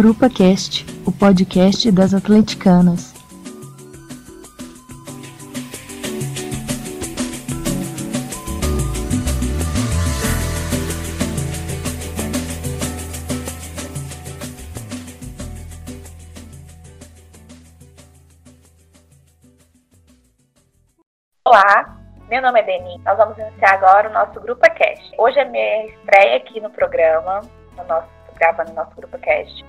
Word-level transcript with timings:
Grupa 0.00 0.30
Cast, 0.30 0.86
o 1.06 1.12
podcast 1.12 1.92
das 1.92 2.14
atleticanas. 2.14 3.12
Olá, 21.44 22.00
meu 22.30 22.40
nome 22.40 22.60
é 22.60 22.62
Denis. 22.62 23.04
Nós 23.04 23.18
vamos 23.18 23.36
iniciar 23.36 23.74
agora 23.74 24.08
o 24.08 24.12
nosso 24.14 24.40
Grupo 24.40 24.62
Cast. 24.62 25.12
Hoje 25.18 25.38
é 25.38 25.44
minha 25.44 25.88
estreia 25.88 26.38
aqui 26.38 26.58
no 26.58 26.70
programa, 26.70 27.42
no 27.76 27.84
nosso, 27.84 28.08
gravando 28.38 28.72
nosso 28.72 28.96
Grupo 28.96 29.18
Cast. 29.18 29.62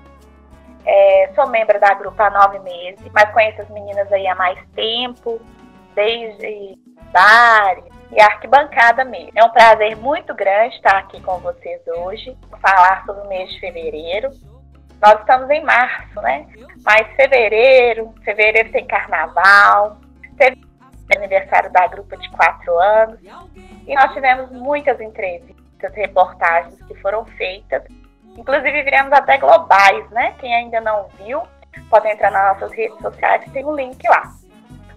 É, 0.86 1.32
sou 1.36 1.48
membro 1.48 1.80
da 1.80 1.94
grupo 1.94 2.22
há 2.22 2.30
nove 2.30 2.60
meses, 2.60 3.06
mas 3.14 3.32
conheço 3.32 3.62
as 3.62 3.70
meninas 3.70 4.12
aí 4.12 4.28
há 4.28 4.36
mais 4.36 4.60
tempo, 4.76 5.40
desde 5.94 6.78
Dari 7.12 7.84
e 8.12 8.22
arquibancada 8.22 9.06
mesmo. 9.06 9.32
É 9.36 9.44
um 9.44 9.50
prazer 9.50 9.96
muito 9.98 10.34
grande 10.36 10.76
estar 10.76 10.98
aqui 10.98 11.22
com 11.22 11.38
vocês 11.40 11.82
hoje, 11.88 12.38
falar 12.62 13.06
sobre 13.06 13.26
o 13.26 13.28
mês 13.28 13.50
de 13.52 13.60
fevereiro. 13.60 14.30
Nós 15.02 15.20
estamos 15.20 15.50
em 15.50 15.64
março, 15.64 16.22
né? 16.22 16.48
Mas 16.84 17.08
fevereiro, 17.16 18.14
fevereiro 18.24 18.72
tem 18.72 18.86
carnaval, 18.86 19.98
teve 20.38 20.62
aniversário 21.16 21.72
da 21.72 21.88
grupo 21.88 22.16
de 22.18 22.30
quatro 22.32 22.78
anos. 22.80 23.20
E 23.88 23.96
nós 23.96 24.14
tivemos 24.14 24.52
muitas 24.52 25.00
entrevistas, 25.00 25.94
reportagens 25.94 26.82
que 26.84 26.96
foram 27.02 27.26
feitas. 27.26 27.84
Inclusive, 28.38 28.84
viremos 28.84 29.12
até 29.12 29.38
globais, 29.38 30.10
né? 30.12 30.34
Quem 30.40 30.54
ainda 30.54 30.82
não 30.82 31.08
viu, 31.20 31.42
pode 31.90 32.08
entrar 32.08 32.32
nas 32.32 32.54
nossas 32.54 32.76
redes 32.76 32.98
sociais, 33.00 33.44
tem 33.52 33.66
um 33.66 33.76
link 33.76 34.08
lá. 34.08 34.34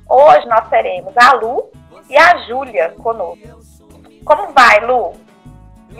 Hoje 0.08 0.46
nós 0.46 0.68
teremos 0.68 1.16
a 1.16 1.32
Lu 1.34 1.70
e 2.08 2.16
a 2.16 2.38
Júlia 2.46 2.90
conosco. 3.02 3.44
Como 4.24 4.52
vai, 4.52 4.84
Lu? 4.84 5.12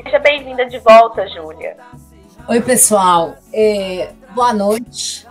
Seja 0.03 0.19
bem-vinda 0.19 0.67
de 0.67 0.79
volta, 0.79 1.27
Júlia. 1.29 1.77
Oi, 2.49 2.61
pessoal. 2.61 3.35
É, 3.53 4.11
boa 4.35 4.53
noite. 4.53 5.27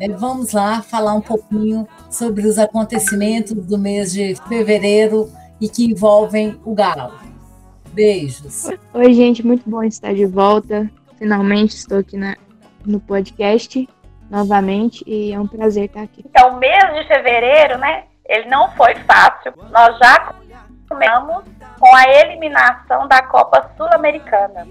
É, 0.00 0.08
vamos 0.08 0.52
lá 0.52 0.82
falar 0.82 1.14
um 1.14 1.20
pouquinho 1.20 1.86
sobre 2.10 2.46
os 2.46 2.58
acontecimentos 2.58 3.54
do 3.66 3.78
mês 3.78 4.12
de 4.12 4.34
fevereiro 4.48 5.30
e 5.60 5.68
que 5.68 5.84
envolvem 5.84 6.60
o 6.64 6.74
Galo. 6.74 7.14
Beijos. 7.92 8.68
Oi, 8.94 9.12
gente, 9.12 9.46
muito 9.46 9.68
bom 9.68 9.82
estar 9.82 10.14
de 10.14 10.26
volta. 10.26 10.90
Finalmente 11.22 11.76
estou 11.76 11.98
aqui 11.98 12.16
na, 12.16 12.36
no 12.84 12.98
podcast 12.98 13.88
novamente 14.28 15.04
e 15.06 15.32
é 15.32 15.38
um 15.38 15.46
prazer 15.46 15.84
estar 15.84 16.02
aqui. 16.02 16.24
Então, 16.26 16.50
o 16.50 16.56
mês 16.56 16.82
de 16.94 17.06
fevereiro, 17.06 17.78
né? 17.78 18.06
Ele 18.26 18.48
não 18.48 18.72
foi 18.72 18.96
fácil. 19.06 19.52
Nós 19.70 19.96
já 20.00 20.34
começamos 20.88 21.44
com 21.78 21.94
a 21.94 22.08
eliminação 22.08 23.06
da 23.06 23.22
Copa 23.22 23.70
Sul-Americana. 23.76 24.66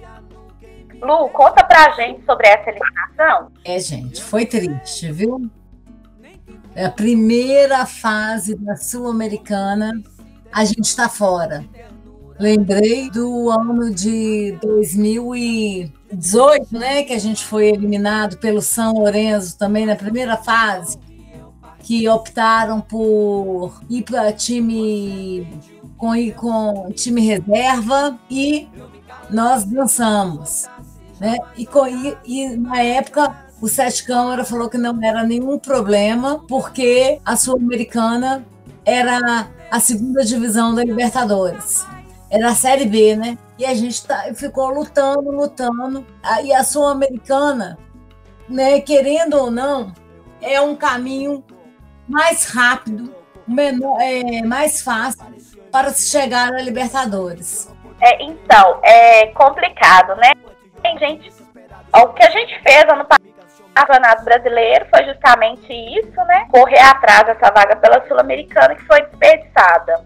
Lu, 1.02 1.30
conta 1.30 1.64
pra 1.64 1.92
gente 1.92 2.26
sobre 2.26 2.46
essa 2.50 2.70
eliminação. 2.70 3.48
É, 3.64 3.80
gente, 3.80 4.22
foi 4.22 4.46
triste, 4.46 5.10
viu? 5.10 5.50
É 6.76 6.84
a 6.84 6.92
primeira 6.92 7.86
fase 7.86 8.58
da 8.58 8.76
Sul-Americana, 8.76 9.94
a 10.52 10.66
gente 10.66 10.84
está 10.84 11.08
fora. 11.08 11.64
Lembrei 12.42 13.10
do 13.12 13.52
ano 13.52 13.94
de 13.94 14.58
2018, 14.64 16.68
né, 16.72 17.04
que 17.04 17.14
a 17.14 17.20
gente 17.20 17.46
foi 17.46 17.68
eliminado 17.68 18.38
pelo 18.38 18.64
São 18.64 18.94
Lourenço 18.94 19.56
também 19.60 19.86
na 19.86 19.96
primeira 19.96 20.36
fase, 20.36 20.98
que 21.84 22.10
optaram 22.10 22.82
por 22.82 23.80
ir 23.88 24.02
para 24.02 24.34
time 24.34 25.48
com, 25.96 26.14
com 26.32 26.92
time 26.92 27.22
reserva 27.22 28.18
e 28.28 28.68
nós 29.30 29.64
dançamos. 29.64 30.68
Né? 31.20 31.38
E, 31.56 31.68
e, 31.68 32.18
e 32.26 32.56
na 32.56 32.82
época 32.82 33.36
o 33.62 33.68
Sete 33.68 34.04
Câmara 34.04 34.44
falou 34.44 34.68
que 34.68 34.80
não 34.80 35.00
era 35.04 35.24
nenhum 35.24 35.60
problema, 35.60 36.44
porque 36.48 37.20
a 37.24 37.36
Sul-Americana 37.36 38.44
era 38.84 39.48
a 39.70 39.80
segunda 39.80 40.26
divisão 40.26 40.74
da 40.74 40.84
Libertadores. 40.84 41.86
Era 42.32 42.50
a 42.50 42.56
Série 42.56 42.86
B, 42.86 43.16
né? 43.16 43.38
E 43.58 43.66
a 43.66 43.74
gente 43.74 44.08
tá, 44.08 44.24
ficou 44.34 44.70
lutando, 44.70 45.30
lutando. 45.32 46.06
E 46.44 46.54
a 46.54 46.64
Sul-Americana, 46.64 47.78
né, 48.48 48.80
querendo 48.80 49.38
ou 49.38 49.52
não, 49.52 49.94
é 50.42 50.62
um 50.62 50.76
caminho 50.76 51.44
mais 52.08 52.50
rápido, 52.50 53.14
menor, 53.46 54.00
é, 54.02 54.42
mais 54.44 54.82
fácil 54.82 55.26
para 55.72 55.90
se 55.90 56.10
chegar 56.10 56.54
à 56.54 56.62
Libertadores. 56.62 57.70
É, 58.02 58.24
então, 58.24 58.80
é 58.82 59.28
complicado, 59.28 60.16
né? 60.16 60.32
Tem 60.82 60.98
gente. 60.98 61.32
O 61.94 62.08
que 62.14 62.24
a 62.24 62.32
gente 62.32 62.58
fez 62.64 62.84
ano 62.84 63.06
passado 63.06 63.32
Campeonato 63.74 64.24
Brasileiro 64.24 64.86
foi 64.90 65.06
justamente 65.06 65.72
isso, 65.72 66.24
né? 66.26 66.46
Correr 66.52 66.80
atrás 66.80 67.26
dessa 67.26 67.52
vaga 67.52 67.76
pela 67.78 68.06
Sul-Americana 68.08 68.76
que 68.76 68.84
foi 68.84 69.02
desperdiçada. 69.04 70.06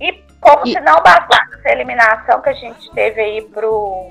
E 0.00 0.29
como 0.40 0.66
e... 0.66 0.72
se 0.72 0.80
não 0.80 1.02
bastasse 1.02 1.54
essa 1.54 1.70
eliminação 1.70 2.40
que 2.40 2.48
a 2.48 2.54
gente 2.54 2.90
teve 2.92 3.20
aí 3.20 3.42
pro, 3.42 4.10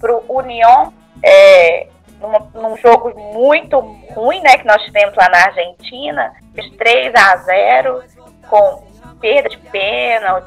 pro 0.00 0.24
União, 0.28 0.92
é, 1.22 1.88
numa, 2.20 2.40
num 2.54 2.76
jogo 2.76 3.12
muito 3.32 3.78
ruim, 4.14 4.40
né? 4.42 4.58
Que 4.58 4.66
nós 4.66 4.82
tivemos 4.82 5.14
lá 5.16 5.28
na 5.28 5.44
Argentina, 5.44 6.32
de 6.54 6.70
3 6.72 7.14
a 7.14 7.36
0 7.36 8.02
com 8.48 8.82
perda 9.20 9.48
de 9.48 9.58
pênalti, 9.58 10.46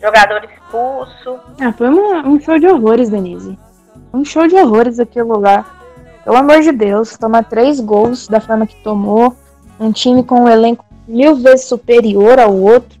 jogador 0.00 0.44
expulso. 0.44 1.38
Ah, 1.60 1.72
foi 1.72 1.88
um, 1.88 2.34
um 2.34 2.40
show 2.40 2.58
de 2.58 2.66
horrores, 2.66 3.10
Denise. 3.10 3.58
Um 4.12 4.24
show 4.24 4.46
de 4.46 4.56
horrores 4.56 4.98
aquele 4.98 5.26
lugar. 5.26 5.78
Pelo 6.24 6.36
amor 6.36 6.60
de 6.60 6.72
Deus, 6.72 7.16
tomar 7.16 7.44
três 7.44 7.80
gols 7.80 8.28
da 8.28 8.40
forma 8.40 8.66
que 8.66 8.76
tomou, 8.82 9.34
um 9.78 9.90
time 9.90 10.22
com 10.22 10.42
um 10.42 10.48
elenco 10.48 10.84
mil 11.08 11.36
vezes 11.36 11.66
superior 11.66 12.38
ao 12.38 12.54
outro, 12.54 12.99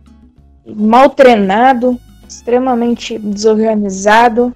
mal 0.76 1.10
treinado, 1.10 1.98
extremamente 2.28 3.18
desorganizado. 3.18 4.52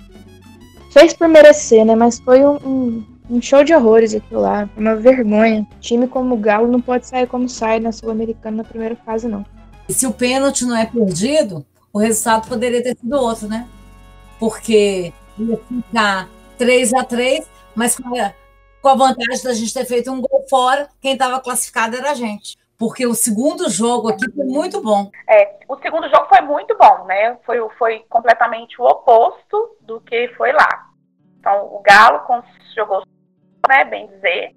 Fez 0.90 1.12
por 1.12 1.28
merecer, 1.28 1.84
né? 1.84 1.94
Mas 1.94 2.20
foi 2.20 2.44
um, 2.44 2.56
um, 2.56 3.04
um 3.30 3.42
show 3.42 3.64
de 3.64 3.74
horrores 3.74 4.14
aquilo 4.14 4.40
lá. 4.40 4.68
Uma 4.76 4.94
vergonha. 4.94 5.66
Time 5.80 6.06
como 6.06 6.34
o 6.34 6.38
Galo 6.38 6.68
não 6.68 6.80
pode 6.80 7.06
sair 7.06 7.26
como 7.26 7.48
sai 7.48 7.80
na 7.80 7.92
Sul-Americana 7.92 8.58
na 8.58 8.64
primeira 8.64 8.96
fase, 8.96 9.26
não. 9.26 9.44
E 9.88 9.92
se 9.92 10.06
o 10.06 10.12
pênalti 10.12 10.64
não 10.64 10.76
é 10.76 10.86
perdido, 10.86 11.64
o 11.92 11.98
resultado 11.98 12.48
poderia 12.48 12.82
ter 12.82 12.96
sido 12.96 13.16
outro, 13.16 13.48
né? 13.48 13.66
Porque 14.38 15.12
ia 15.38 15.60
ficar 15.68 16.28
3 16.56 16.94
a 16.94 17.04
3 17.04 17.54
mas 17.74 17.96
com 17.96 18.16
a, 18.20 18.32
com 18.80 18.88
a 18.88 18.94
vantagem 18.94 19.42
da 19.42 19.52
gente 19.52 19.74
ter 19.74 19.84
feito 19.84 20.10
um 20.10 20.20
gol 20.20 20.44
fora, 20.48 20.88
quem 21.00 21.14
estava 21.14 21.40
classificado 21.40 21.96
era 21.96 22.12
a 22.12 22.14
gente. 22.14 22.56
Porque 22.78 23.06
o 23.06 23.14
segundo 23.14 23.70
jogo 23.70 24.08
aqui 24.08 24.30
foi 24.32 24.44
muito 24.44 24.82
bom. 24.82 25.10
É, 25.28 25.58
o 25.68 25.76
segundo 25.78 26.08
jogo 26.08 26.26
foi 26.28 26.40
muito 26.40 26.76
bom, 26.76 27.04
né? 27.04 27.36
Foi, 27.46 27.58
foi 27.78 28.04
completamente 28.08 28.80
o 28.80 28.84
oposto 28.84 29.76
do 29.80 30.00
que 30.00 30.28
foi 30.36 30.52
lá. 30.52 30.88
Então, 31.38 31.66
o 31.66 31.80
Galo 31.82 32.22
jogou, 32.74 33.02
né, 33.68 33.84
bem 33.84 34.06
dizer. 34.08 34.54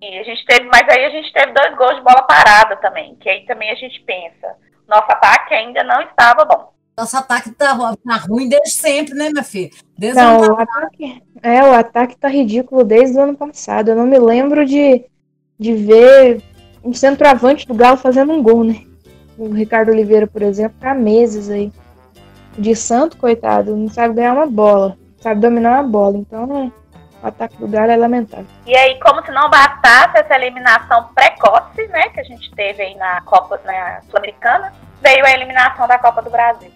E 0.00 0.18
a 0.18 0.22
gente 0.22 0.44
teve, 0.44 0.64
mas 0.64 0.82
aí 0.88 1.06
a 1.06 1.10
gente 1.10 1.32
teve 1.32 1.52
dois 1.52 1.74
gols 1.76 1.96
de 1.96 2.02
bola 2.02 2.22
parada 2.22 2.76
também, 2.76 3.16
que 3.16 3.28
aí 3.28 3.46
também 3.46 3.70
a 3.70 3.74
gente 3.74 3.98
pensa, 4.02 4.54
nosso 4.86 5.10
ataque 5.10 5.54
ainda 5.54 5.82
não 5.82 6.02
estava 6.02 6.44
bom. 6.44 6.72
Nosso 6.98 7.16
ataque 7.16 7.50
tá, 7.52 7.74
tá 7.74 8.16
ruim 8.28 8.48
desde 8.48 8.70
sempre, 8.70 9.14
né, 9.14 9.28
minha 9.30 9.44
filha? 9.44 9.70
Desde 9.98 10.20
não, 10.20 10.40
o 10.40 10.60
ataque, 10.60 11.22
é, 11.42 11.62
o 11.62 11.72
ataque 11.72 12.16
tá 12.16 12.28
ridículo 12.28 12.84
desde 12.84 13.18
o 13.18 13.22
ano 13.22 13.36
passado. 13.36 13.90
Eu 13.90 13.96
não 13.96 14.06
me 14.06 14.18
lembro 14.18 14.64
de, 14.64 15.04
de 15.58 15.74
ver 15.74 16.42
um 16.86 16.94
centroavante 16.94 17.66
do 17.66 17.74
Galo 17.74 17.96
fazendo 17.96 18.32
um 18.32 18.40
gol, 18.40 18.62
né? 18.62 18.80
O 19.36 19.52
Ricardo 19.52 19.90
Oliveira, 19.90 20.26
por 20.26 20.40
exemplo, 20.40 20.78
tá 20.80 20.92
há 20.92 20.94
meses 20.94 21.50
aí. 21.50 21.72
De 22.56 22.74
santo, 22.74 23.16
coitado, 23.16 23.76
não 23.76 23.88
sabe 23.88 24.14
ganhar 24.14 24.32
uma 24.32 24.46
bola, 24.46 24.96
sabe 25.20 25.40
dominar 25.40 25.80
uma 25.80 25.82
bola. 25.82 26.16
Então, 26.16 26.46
né, 26.46 26.72
o 27.22 27.26
ataque 27.26 27.56
do 27.56 27.66
Galo 27.66 27.90
é 27.90 27.96
lamentável. 27.96 28.46
E 28.64 28.74
aí, 28.74 28.98
como 29.00 29.22
se 29.24 29.32
não 29.32 29.50
bastasse 29.50 30.18
essa 30.18 30.34
eliminação 30.36 31.08
precoce, 31.14 31.86
né, 31.88 32.08
que 32.10 32.20
a 32.20 32.24
gente 32.24 32.50
teve 32.54 32.82
aí 32.82 32.94
na 32.94 33.20
Copa 33.22 33.60
né, 33.64 34.00
Sul-Americana, 34.08 34.72
veio 35.02 35.26
a 35.26 35.32
eliminação 35.32 35.86
da 35.88 35.98
Copa 35.98 36.22
do 36.22 36.30
Brasil 36.30 36.70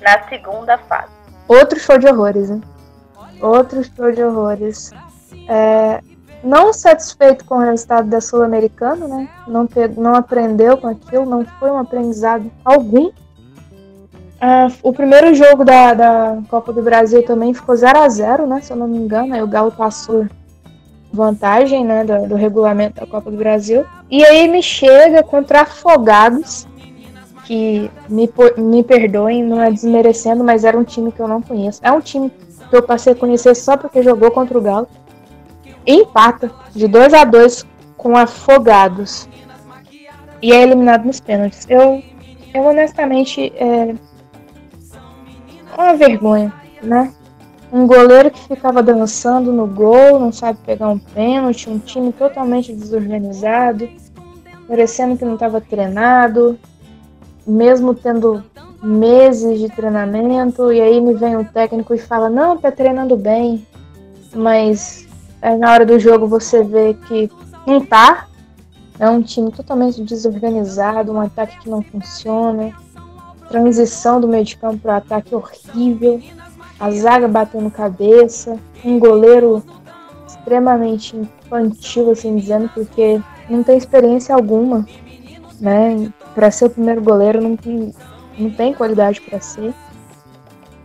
na 0.00 0.26
segunda 0.28 0.78
fase. 0.78 1.12
Outro 1.46 1.78
show 1.78 1.98
de 1.98 2.06
horrores, 2.06 2.50
hein? 2.50 2.62
Outro 3.40 3.84
show 3.84 4.10
de 4.10 4.22
horrores. 4.22 4.90
É, 5.48 6.00
não 6.44 6.72
satisfeito 6.72 7.44
com 7.44 7.56
o 7.56 7.60
resultado 7.60 8.08
da 8.08 8.20
Sul-Americana, 8.20 9.08
né? 9.08 9.28
Não, 9.48 9.68
não 9.96 10.14
aprendeu 10.14 10.76
com 10.76 10.86
aquilo, 10.86 11.24
não 11.24 11.44
foi 11.58 11.70
um 11.70 11.78
aprendizado 11.78 12.50
algum. 12.64 13.10
É, 14.40 14.66
o 14.82 14.92
primeiro 14.92 15.34
jogo 15.34 15.64
da, 15.64 15.94
da 15.94 16.38
Copa 16.48 16.72
do 16.72 16.82
Brasil 16.82 17.24
também 17.24 17.54
ficou 17.54 17.74
0 17.74 17.98
a 17.98 18.08
0 18.08 18.46
né? 18.46 18.60
Se 18.60 18.72
eu 18.72 18.76
não 18.76 18.86
me 18.86 18.98
engano, 18.98 19.34
aí 19.34 19.42
o 19.42 19.46
Galo 19.46 19.72
passou 19.72 20.26
vantagem 21.14 21.84
né, 21.84 22.04
do, 22.04 22.28
do, 22.28 22.34
regulamento 22.34 23.00
da 23.00 23.06
Copa 23.06 23.30
do 23.30 23.36
Brasil. 23.36 23.86
E 24.10 24.24
aí 24.24 24.48
me 24.48 24.62
chega 24.62 25.22
contra 25.22 25.62
Afogados, 25.62 26.66
que 27.44 27.90
me, 28.08 28.28
me 28.56 28.82
perdoem, 28.82 29.42
não 29.42 29.62
é 29.62 29.70
desmerecendo, 29.70 30.42
mas 30.42 30.64
era 30.64 30.76
um 30.76 30.84
time 30.84 31.12
que 31.12 31.20
eu 31.20 31.28
não 31.28 31.40
conheço. 31.40 31.80
É 31.82 31.92
um 31.92 32.00
time 32.00 32.30
que 32.68 32.76
eu 32.76 32.82
passei 32.82 33.12
a 33.12 33.16
conhecer 33.16 33.54
só 33.54 33.76
porque 33.76 34.02
jogou 34.02 34.30
contra 34.30 34.58
o 34.58 34.60
Galo. 34.60 34.88
Empata 35.86 36.50
de 36.74 36.88
2 36.88 37.14
a 37.14 37.24
2 37.24 37.66
com 37.96 38.16
Afogados. 38.16 39.28
E 40.40 40.52
é 40.52 40.62
eliminado 40.62 41.04
nos 41.04 41.20
pênaltis. 41.20 41.66
Eu, 41.68 42.02
eu 42.52 42.62
honestamente. 42.62 43.52
É 43.56 43.94
uma 45.76 45.94
vergonha, 45.94 46.52
né? 46.82 47.12
Um 47.72 47.86
goleiro 47.86 48.30
que 48.30 48.46
ficava 48.46 48.82
dançando 48.82 49.52
no 49.52 49.66
gol, 49.66 50.20
não 50.20 50.30
sabe 50.30 50.58
pegar 50.64 50.88
um 50.88 50.98
pênalti, 50.98 51.68
um 51.68 51.78
time 51.78 52.12
totalmente 52.12 52.72
desorganizado, 52.72 53.88
parecendo 54.68 55.16
que 55.16 55.24
não 55.24 55.34
estava 55.34 55.60
treinado, 55.60 56.56
mesmo 57.44 57.92
tendo 57.92 58.44
meses 58.80 59.58
de 59.58 59.68
treinamento, 59.70 60.70
e 60.70 60.80
aí 60.80 61.00
me 61.00 61.14
vem 61.14 61.36
um 61.36 61.44
técnico 61.44 61.94
e 61.94 61.98
fala, 61.98 62.30
não, 62.30 62.56
tá 62.56 62.70
treinando 62.70 63.16
bem, 63.16 63.66
mas 64.34 65.03
aí 65.44 65.58
na 65.58 65.72
hora 65.72 65.86
do 65.86 65.98
jogo 65.98 66.26
você 66.26 66.64
vê 66.64 66.94
que 67.06 67.30
não 67.66 67.84
tá. 67.84 68.26
É 68.98 69.08
um 69.08 69.22
time 69.22 69.50
totalmente 69.50 70.02
desorganizado, 70.02 71.12
um 71.12 71.20
ataque 71.20 71.58
que 71.58 71.68
não 71.68 71.82
funciona, 71.82 72.72
transição 73.48 74.20
do 74.20 74.28
meio 74.28 74.44
de 74.44 74.56
campo 74.56 74.78
para 74.78 74.96
ataque 74.98 75.34
horrível 75.34 76.22
a 76.78 76.90
zaga 76.90 77.28
batendo 77.28 77.70
cabeça, 77.70 78.58
um 78.84 78.98
goleiro 78.98 79.62
extremamente 80.26 81.16
infantil, 81.16 82.10
assim 82.10 82.36
dizendo, 82.36 82.68
porque 82.74 83.20
não 83.48 83.62
tem 83.62 83.78
experiência 83.78 84.34
alguma, 84.34 84.86
né? 85.60 86.12
Para 86.34 86.50
ser 86.50 86.66
o 86.66 86.70
primeiro 86.70 87.02
goleiro, 87.02 87.40
não 87.40 87.56
tem, 87.56 87.94
não 88.38 88.50
tem 88.50 88.74
qualidade 88.74 89.20
para 89.20 89.40
ser. 89.40 89.72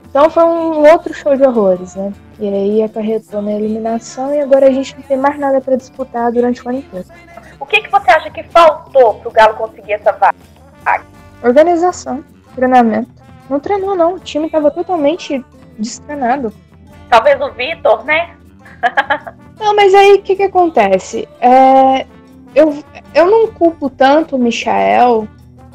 Então 0.10 0.30
foi 0.30 0.44
um 0.44 0.90
outro 0.90 1.14
show 1.14 1.36
de 1.36 1.44
horrores, 1.44 1.96
né? 1.96 2.14
E 2.40 2.48
aí 2.48 2.84
acarretou 2.84 3.42
na 3.42 3.52
eliminação 3.52 4.34
e 4.34 4.40
agora 4.40 4.68
a 4.68 4.72
gente 4.72 4.96
não 4.96 5.04
tem 5.04 5.18
mais 5.18 5.38
nada 5.38 5.60
para 5.60 5.76
disputar 5.76 6.32
durante 6.32 6.66
o 6.66 6.70
ano 6.70 6.80
inteiro. 6.80 7.06
O 7.60 7.66
que, 7.66 7.82
que 7.82 7.92
você 7.92 8.10
acha 8.12 8.30
que 8.30 8.44
faltou 8.44 9.16
para 9.16 9.30
o 9.30 9.32
Galo 9.32 9.56
conseguir 9.56 9.94
essa 9.94 10.14
vaga? 10.14 11.06
Organização, 11.44 12.24
treinamento. 12.56 13.10
Não 13.50 13.60
treinou, 13.60 13.96
não. 13.96 14.16
O 14.16 14.20
time 14.20 14.46
estava 14.46 14.72
totalmente 14.72 15.44
descanado. 15.78 16.54
Talvez 17.10 17.42
o 17.42 17.52
Vitor, 17.52 18.06
né? 18.06 18.36
não, 19.60 19.76
mas 19.76 19.94
aí 19.94 20.14
o 20.14 20.22
que, 20.22 20.36
que 20.36 20.44
acontece? 20.44 21.28
É, 21.42 22.06
eu, 22.56 22.84
eu 23.14 23.26
não 23.26 23.48
culpo 23.48 23.90
tanto 23.90 24.36
o 24.36 24.40
Michael 24.40 25.28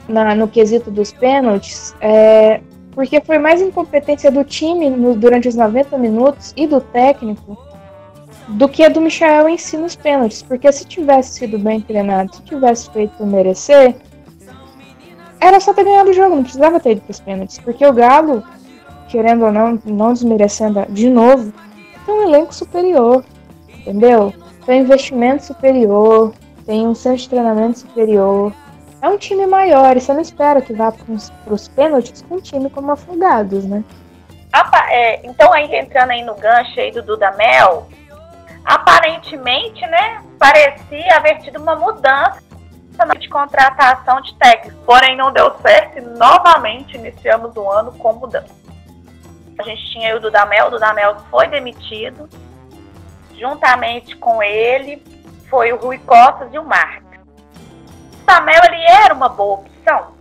na, 0.08 0.34
no 0.34 0.48
quesito 0.48 0.90
dos 0.90 1.12
pênaltis, 1.12 1.94
é, 2.00 2.60
porque 2.94 3.20
foi 3.20 3.38
mais 3.38 3.60
incompetência 3.60 4.30
do 4.30 4.44
time 4.44 4.88
no, 4.90 5.14
durante 5.14 5.48
os 5.48 5.54
90 5.54 5.98
minutos 5.98 6.52
e 6.56 6.66
do 6.66 6.80
técnico 6.80 7.58
do 8.48 8.68
que 8.68 8.84
a 8.84 8.88
do 8.88 9.00
Michael 9.00 9.48
em 9.48 9.58
si 9.58 9.76
nos 9.76 9.96
pênaltis. 9.96 10.42
Porque 10.42 10.70
se 10.70 10.84
tivesse 10.84 11.38
sido 11.38 11.58
bem 11.58 11.80
treinado, 11.80 12.34
se 12.34 12.42
tivesse 12.42 12.90
feito 12.90 13.24
merecer, 13.26 13.96
era 15.40 15.60
só 15.60 15.74
ter 15.74 15.84
ganhado 15.84 16.10
o 16.10 16.14
jogo, 16.14 16.36
não 16.36 16.42
precisava 16.42 16.78
ter 16.78 16.92
ido 16.92 17.00
para 17.00 17.10
os 17.10 17.20
pênaltis. 17.20 17.58
Porque 17.58 17.84
o 17.84 17.92
Galo 17.92 18.42
querendo 19.14 19.44
ou 19.44 19.52
não, 19.52 19.80
não 19.84 20.12
desmerecendo 20.12 20.84
de 20.88 21.08
novo, 21.08 21.52
tem 22.04 22.14
um 22.14 22.22
elenco 22.22 22.52
superior, 22.52 23.24
entendeu? 23.68 24.34
Tem 24.66 24.80
um 24.80 24.84
investimento 24.84 25.44
superior, 25.44 26.32
tem 26.66 26.84
um 26.84 26.96
centro 26.96 27.20
de 27.20 27.28
treinamento 27.28 27.78
superior. 27.78 28.52
É 29.04 29.08
um 29.10 29.18
time 29.18 29.46
maior, 29.46 29.94
e 29.94 30.00
você 30.00 30.14
não 30.14 30.22
espera 30.22 30.62
que 30.62 30.72
vá 30.72 30.90
para 30.90 31.52
os 31.52 31.68
pênaltis 31.68 32.22
com 32.22 32.36
um 32.36 32.40
time 32.40 32.70
como 32.70 32.90
Afogados, 32.90 33.62
né? 33.62 33.84
É, 34.88 35.26
então, 35.26 35.52
aí 35.52 35.76
entrando 35.76 36.12
aí 36.12 36.24
no 36.24 36.34
gancho 36.34 36.80
aí 36.80 36.90
do 36.90 37.02
Dudamel, 37.02 37.86
aparentemente, 38.64 39.86
né, 39.88 40.22
parecia 40.38 41.16
haver 41.16 41.38
tido 41.42 41.60
uma 41.60 41.76
mudança 41.76 42.40
de 43.18 43.28
contratação 43.28 44.22
de 44.22 44.34
técnico, 44.36 44.80
porém 44.86 45.14
não 45.18 45.30
deu 45.30 45.54
certo 45.60 45.98
e 45.98 46.00
novamente 46.00 46.96
iniciamos 46.96 47.54
o 47.56 47.70
ano 47.70 47.92
com 47.98 48.14
mudança. 48.14 48.54
A 49.58 49.62
gente 49.64 49.84
tinha 49.92 50.16
o 50.16 50.20
Dudamel, 50.20 50.68
o 50.68 50.70
Dudamel 50.70 51.16
foi 51.30 51.46
demitido. 51.48 52.26
Juntamente 53.38 54.16
com 54.16 54.42
ele 54.42 55.04
foi 55.50 55.74
o 55.74 55.76
Rui 55.76 55.98
Costas 55.98 56.48
e 56.54 56.58
o 56.58 56.64
Marcos. 56.64 57.03
O 58.24 58.26
Dudamel 58.26 58.60
ele 58.64 58.82
era 58.82 59.14
uma 59.14 59.28
boa 59.28 59.58
opção. 59.58 60.14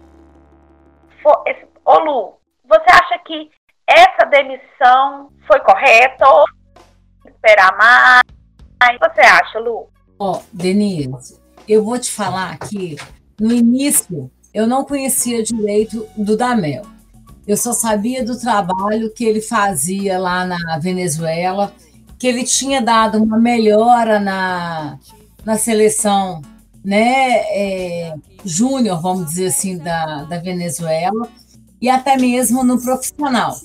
Esse, 1.48 1.66
ô 1.86 2.00
Lu, 2.00 2.34
você 2.68 2.86
acha 2.90 3.18
que 3.26 3.50
essa 3.88 4.26
demissão 4.26 5.30
foi 5.48 5.60
correta 5.62 6.28
ou 6.28 6.44
esperar 7.26 7.76
mais? 7.78 8.22
O 8.84 9.00
que 9.00 9.10
você 9.10 9.22
acha, 9.22 9.60
Lu? 9.60 9.88
Ó, 10.20 10.34
oh, 10.34 10.42
Denise, 10.52 11.40
eu 11.68 11.86
vou 11.86 11.98
te 11.98 12.12
falar 12.12 12.58
que 12.60 12.98
no 13.40 13.54
início 13.54 14.30
eu 14.54 14.68
não 14.68 14.84
conhecia 14.84 15.42
direito 15.42 16.06
do 16.18 16.36
Damel. 16.36 16.84
Eu 17.48 17.56
só 17.56 17.72
sabia 17.72 18.24
do 18.24 18.38
trabalho 18.38 19.14
que 19.14 19.24
ele 19.24 19.42
fazia 19.42 20.20
lá 20.20 20.46
na 20.46 20.78
Venezuela, 20.78 21.74
que 22.20 22.28
ele 22.28 22.44
tinha 22.44 22.82
dado 22.82 23.24
uma 23.24 23.38
melhora 23.38 24.20
na, 24.20 25.00
na 25.46 25.58
seleção 25.58 26.42
né, 26.84 27.38
é, 27.50 28.16
júnior, 28.44 29.02
vamos 29.02 29.28
dizer 29.28 29.48
assim, 29.48 29.78
da, 29.78 30.24
da 30.24 30.40
Venezuela, 30.40 31.30
e 31.82 31.90
até 31.90 32.18
mesmo 32.18 32.64
no 32.64 32.82
profissional. 32.82 33.56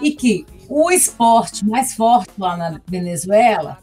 E 0.00 0.12
que 0.12 0.46
o 0.68 0.90
esporte 0.90 1.66
mais 1.66 1.94
forte 1.94 2.32
lá 2.38 2.56
na 2.56 2.80
Venezuela 2.86 3.78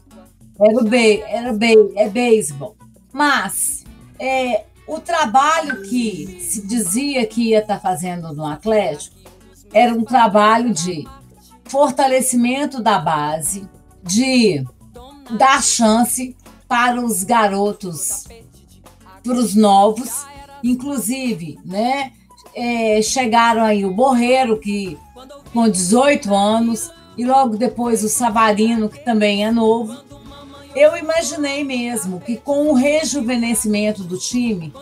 era 0.60 0.78
o, 0.78 0.84
be, 0.84 1.20
era 1.22 1.52
be, 1.52 1.74
é 1.94 2.08
beisebol. 2.08 2.76
Mas 3.12 3.84
é, 4.18 4.64
o 4.86 5.00
trabalho 5.00 5.82
que 5.82 6.40
se 6.40 6.66
dizia 6.66 7.26
que 7.26 7.50
ia 7.50 7.60
estar 7.60 7.76
tá 7.76 7.80
fazendo 7.80 8.32
no 8.34 8.44
Atlético 8.44 9.16
era 9.72 9.94
um 9.94 10.04
trabalho 10.04 10.74
de 10.74 11.06
fortalecimento 11.64 12.82
da 12.82 12.98
base, 12.98 13.68
de 14.02 14.64
dar 15.38 15.62
chance 15.62 16.36
para 16.70 17.04
os 17.04 17.24
garotos, 17.24 18.28
para 19.24 19.32
os 19.32 19.56
novos, 19.56 20.24
inclusive, 20.62 21.58
né? 21.64 22.12
É, 22.54 23.02
chegaram 23.02 23.64
aí 23.64 23.84
o 23.84 23.92
Borreiro, 23.92 24.56
que 24.56 24.96
com 25.52 25.68
18 25.68 26.32
anos, 26.32 26.92
e 27.18 27.24
logo 27.24 27.56
depois 27.56 28.04
o 28.04 28.08
Savarino, 28.08 28.88
que 28.88 29.04
também 29.04 29.44
é 29.44 29.50
novo. 29.50 30.00
Eu 30.72 30.96
imaginei 30.96 31.64
mesmo 31.64 32.20
que 32.20 32.36
com 32.36 32.68
o 32.68 32.74
rejuvenescimento 32.74 34.04
do 34.04 34.16
time, 34.16 34.72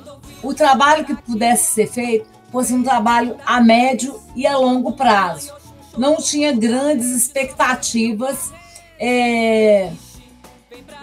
o 0.43 0.53
trabalho 0.53 1.07
que 1.07 1.15
pudesse 1.15 1.73
ser 1.73 1.87
feito 1.87 2.29
fosse 2.53 2.75
um 2.75 2.83
trabalho 2.83 3.35
a 3.47 3.63
médio 3.63 4.21
e 4.37 4.47
a 4.47 4.59
longo 4.59 4.93
prazo. 4.93 5.55
Não 5.97 6.17
tinha 6.17 6.53
grandes 6.53 7.07
expectativas 7.13 8.53
é, 8.99 9.91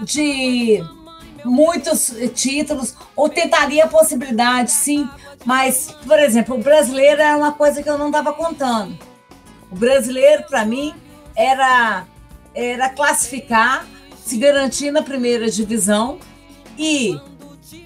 de 0.01 0.83
muitos 1.43 2.13
títulos, 2.33 2.95
ou 3.15 3.29
tentaria 3.29 3.85
a 3.85 3.87
possibilidade, 3.87 4.71
sim, 4.71 5.07
mas, 5.45 5.95
por 6.05 6.19
exemplo, 6.19 6.55
o 6.55 6.63
brasileiro 6.63 7.21
era 7.21 7.37
uma 7.37 7.51
coisa 7.51 7.83
que 7.83 7.89
eu 7.89 7.97
não 7.97 8.07
estava 8.07 8.33
contando. 8.33 8.97
O 9.71 9.75
brasileiro, 9.75 10.43
para 10.49 10.65
mim, 10.65 10.93
era, 11.35 12.05
era 12.53 12.89
classificar 12.89 13.85
se 14.25 14.37
garantir 14.37 14.89
na 14.89 15.03
primeira 15.03 15.51
divisão 15.51 16.17
e 16.77 17.19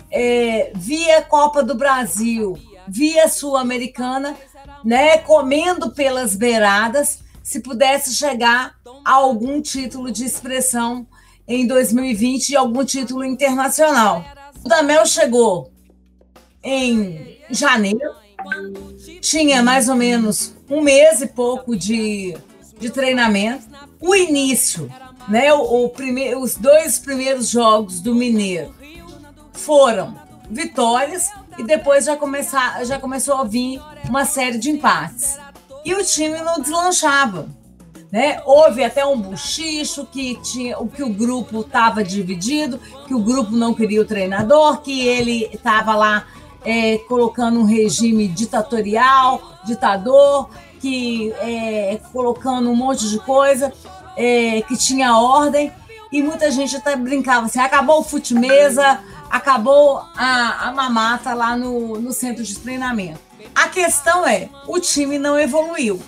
é, 0.10 0.72
via 0.74 1.22
Copa 1.22 1.62
do 1.62 1.76
Brasil, 1.76 2.58
via 2.88 3.28
Sul-Americana, 3.28 4.38
né, 4.84 5.18
comendo 5.18 5.92
pelas 5.92 6.36
beiradas, 6.36 7.20
se 7.44 7.60
pudesse 7.60 8.16
chegar 8.16 8.76
a 9.04 9.14
algum 9.14 9.62
título 9.62 10.12
de 10.12 10.24
expressão 10.24 11.06
em 11.50 11.68
2020 11.68 12.50
e 12.50 12.56
algum 12.56 12.86
título 12.86 13.26
internacional. 13.26 14.24
O 14.64 14.70
Damel 14.70 15.06
chegou 15.06 15.74
em 16.64 17.40
janeiro, 17.50 18.00
tinha 19.20 19.62
mais 19.62 19.90
ou 19.90 19.96
menos 19.96 20.56
um 20.70 20.80
mês 20.80 21.22
e 21.22 21.28
pouco 21.28 21.76
de, 21.76 22.38
de 22.80 22.90
treinamento. 22.90 23.68
O 24.00 24.16
início 24.16 24.90
né? 25.30 25.54
O, 25.54 25.86
o. 25.86 25.94
Os 26.42 26.56
dois 26.56 27.00
primeiros 27.00 27.50
jogos 27.50 28.02
do 28.02 28.16
Mineiro 28.16 28.74
foram 29.54 30.16
vitórias 30.50 31.30
e 31.58 31.64
depois 31.64 32.06
já, 32.06 32.18
começar, 32.18 32.84
já 32.86 33.00
começou 33.00 33.36
a 33.36 33.44
vir 33.44 33.80
uma 34.08 34.26
série 34.26 34.58
de 34.58 34.72
empates. 34.72 35.38
E 35.86 35.94
o 35.94 36.04
time 36.04 36.42
não 36.42 36.60
deslanchava. 36.60 37.48
Né? 38.12 38.42
Houve 38.44 38.84
até 38.84 39.06
um 39.06 39.20
buchicho 39.20 40.06
que 40.06 40.36
tinha 40.42 40.80
o 40.80 40.88
que 40.88 41.04
o 41.04 41.10
grupo 41.10 41.62
estava 41.62 42.04
dividido, 42.04 42.80
que 43.08 43.14
o 43.14 43.20
grupo 43.20 43.52
não 43.52 43.74
queria 43.74 44.02
o 44.02 44.06
treinador, 44.06 44.82
que 44.82 45.08
ele 45.08 45.48
estava 45.54 45.96
lá 45.96 46.26
é, 46.66 46.98
colocando 47.08 47.60
um 47.60 47.66
regime 47.66 48.28
ditatorial, 48.28 49.42
ditador, 49.64 50.50
que 50.80 51.32
é, 51.40 52.00
colocando 52.12 52.70
um 52.70 52.76
monte 52.76 53.08
de 53.10 53.20
coisa, 53.20 53.72
é, 54.18 54.62
que 54.64 54.76
tinha 54.76 55.16
ordem, 55.18 55.72
e 56.12 56.24
muita 56.24 56.50
gente 56.50 56.76
até 56.76 56.96
brincava 56.96 57.46
assim: 57.46 57.60
acabou 57.60 58.00
o 58.00 58.04
fute-mesa, 58.04 59.02
acabou 59.30 60.02
a, 60.16 60.68
a 60.68 60.72
mamata 60.72 61.34
lá 61.34 61.56
no, 61.56 62.00
no 62.00 62.12
centro 62.12 62.44
de 62.44 62.58
treinamento. 62.58 63.20
A 63.54 63.68
questão 63.68 64.26
é: 64.26 64.50
o 64.68 64.80
time 64.80 65.20
não 65.20 65.38
evoluiu. 65.38 66.02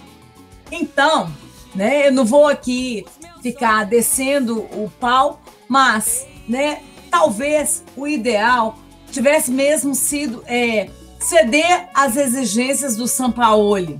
Então, 0.72 1.32
né, 1.74 2.08
eu 2.08 2.12
não 2.12 2.26
vou 2.26 2.48
aqui 2.48 3.06
ficar 3.42 3.86
descendo 3.86 4.60
o 4.60 4.92
pau, 5.00 5.42
mas 5.68 6.28
né, 6.48 6.82
talvez 7.10 7.84
o 7.96 8.08
ideal 8.08 8.78
tivesse 9.12 9.52
mesmo 9.52 9.94
sido 9.94 10.44
é, 10.48 10.90
ceder 11.20 11.90
às 11.94 12.16
exigências 12.16 12.96
do 12.96 13.08
Sampaoli 13.08 14.00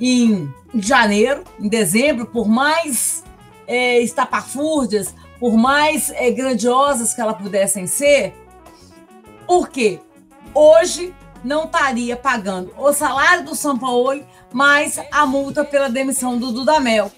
em 0.00 0.52
janeiro, 0.74 1.44
em 1.58 1.68
dezembro, 1.68 2.26
por 2.26 2.48
mais 2.48 3.24
é, 3.66 4.00
estapafúrdias, 4.00 5.14
por 5.38 5.56
mais 5.56 6.10
é, 6.10 6.30
grandiosas 6.30 7.12
que 7.12 7.20
elas 7.20 7.36
pudessem 7.36 7.86
ser, 7.86 8.34
porque 9.46 10.00
hoje 10.54 11.14
não 11.42 11.64
estaria 11.64 12.16
pagando 12.16 12.72
o 12.76 12.92
salário 12.92 13.44
do 13.44 13.54
São 13.54 13.78
Paulo 13.78 14.22
mais 14.52 15.00
a 15.10 15.26
multa 15.26 15.64
pela 15.64 15.88
demissão 15.88 16.38
do 16.38 16.52
Dudamel. 16.52 17.10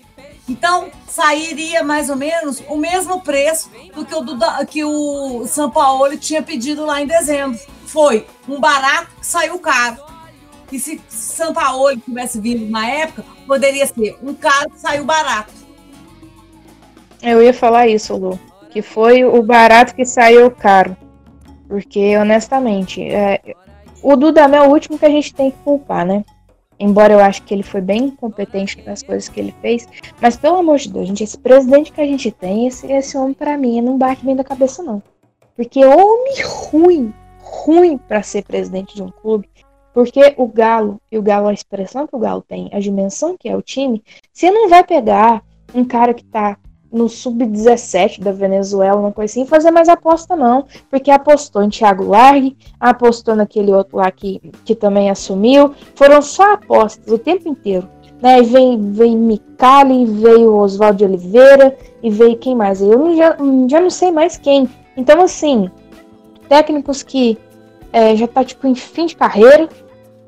Então, 0.48 0.88
sairia 1.06 1.84
mais 1.84 2.10
ou 2.10 2.16
menos 2.16 2.62
o 2.68 2.76
mesmo 2.76 3.20
preço 3.20 3.70
do 3.94 4.04
que 4.04 4.14
o, 4.14 4.20
Duda, 4.20 4.66
que 4.66 4.84
o 4.84 5.46
São 5.46 5.70
Paulo 5.70 6.16
tinha 6.16 6.42
pedido 6.42 6.84
lá 6.84 7.00
em 7.00 7.06
dezembro. 7.06 7.58
Foi 7.86 8.26
um 8.48 8.60
barato 8.60 9.08
que 9.18 9.26
saiu 9.26 9.58
caro. 9.58 9.98
E 10.70 10.78
se 10.78 11.00
São 11.08 11.52
Paulo 11.52 11.96
tivesse 11.96 12.40
vindo 12.40 12.68
na 12.70 12.86
época, 12.86 13.24
poderia 13.46 13.86
ser 13.86 14.16
um 14.22 14.34
caro 14.34 14.70
que 14.70 14.80
saiu 14.80 15.04
barato. 15.04 15.52
Eu 17.22 17.42
ia 17.42 17.54
falar 17.54 17.86
isso, 17.86 18.16
Lu. 18.16 18.38
Que 18.70 18.82
foi 18.82 19.24
o 19.24 19.42
barato 19.42 19.94
que 19.94 20.04
saiu 20.04 20.50
caro. 20.50 20.96
Porque, 21.68 22.16
honestamente, 22.16 23.02
é, 23.02 23.54
o 24.02 24.16
Dudamel 24.16 24.64
é 24.64 24.66
o 24.66 24.70
último 24.70 24.98
que 24.98 25.06
a 25.06 25.10
gente 25.10 25.32
tem 25.32 25.50
que 25.50 25.58
culpar, 25.58 26.04
né? 26.04 26.24
Embora 26.82 27.12
eu 27.12 27.20
acho 27.20 27.44
que 27.44 27.54
ele 27.54 27.62
foi 27.62 27.80
bem 27.80 28.10
competente 28.10 28.82
nas 28.84 29.04
coisas 29.04 29.28
que 29.28 29.38
ele 29.38 29.54
fez. 29.62 29.86
Mas, 30.20 30.36
pelo 30.36 30.56
amor 30.56 30.78
de 30.78 30.92
Deus, 30.92 31.06
gente, 31.06 31.22
esse 31.22 31.38
presidente 31.38 31.92
que 31.92 32.00
a 32.00 32.06
gente 32.06 32.32
tem, 32.32 32.66
esse, 32.66 32.90
esse 32.90 33.16
homem, 33.16 33.34
para 33.34 33.56
mim, 33.56 33.80
não 33.80 33.96
bate 33.96 34.26
bem 34.26 34.34
da 34.34 34.42
cabeça, 34.42 34.82
não. 34.82 35.00
Porque 35.54 35.84
homem 35.84 36.42
ruim, 36.44 37.14
ruim 37.40 37.96
para 37.96 38.20
ser 38.24 38.42
presidente 38.42 38.96
de 38.96 39.02
um 39.02 39.10
clube. 39.10 39.48
Porque 39.94 40.34
o 40.36 40.48
Galo, 40.48 41.00
e 41.08 41.16
o 41.16 41.22
Galo, 41.22 41.46
a 41.46 41.52
expressão 41.52 42.04
que 42.04 42.16
o 42.16 42.18
Galo 42.18 42.42
tem, 42.42 42.68
a 42.72 42.80
dimensão 42.80 43.36
que 43.38 43.48
é 43.48 43.56
o 43.56 43.62
time, 43.62 44.02
você 44.32 44.50
não 44.50 44.68
vai 44.68 44.82
pegar 44.82 45.44
um 45.72 45.84
cara 45.84 46.12
que 46.12 46.24
tá 46.24 46.58
no 46.92 47.08
sub-17 47.08 48.20
da 48.20 48.32
Venezuela, 48.32 49.00
uma 49.00 49.12
coisa 49.12 49.32
assim, 49.32 49.46
fazer 49.46 49.70
mais 49.70 49.88
aposta 49.88 50.36
não, 50.36 50.66
porque 50.90 51.10
apostou 51.10 51.62
em 51.62 51.70
Thiago 51.70 52.04
Largue, 52.04 52.56
apostou 52.78 53.34
naquele 53.34 53.72
outro 53.72 53.96
lá 53.96 54.10
que, 54.10 54.40
que 54.64 54.74
também 54.74 55.10
assumiu, 55.10 55.74
foram 55.94 56.20
só 56.20 56.52
apostas 56.52 57.12
o 57.12 57.18
tempo 57.18 57.48
inteiro. 57.48 57.88
Né? 58.20 58.40
vem, 58.42 58.92
vem 58.92 59.16
Micali, 59.16 60.06
veio 60.06 60.54
Oswaldo 60.54 61.04
Oliveira, 61.04 61.76
e 62.02 62.10
veio 62.10 62.36
quem 62.36 62.54
mais? 62.54 62.80
Eu 62.80 63.16
já, 63.16 63.36
já 63.68 63.80
não 63.80 63.90
sei 63.90 64.12
mais 64.12 64.36
quem. 64.36 64.68
Então, 64.96 65.20
assim, 65.20 65.70
técnicos 66.48 67.02
que 67.02 67.38
é, 67.92 68.14
já 68.14 68.28
tá 68.28 68.44
tipo 68.44 68.66
em 68.66 68.74
fim 68.74 69.06
de 69.06 69.16
carreira, 69.16 69.68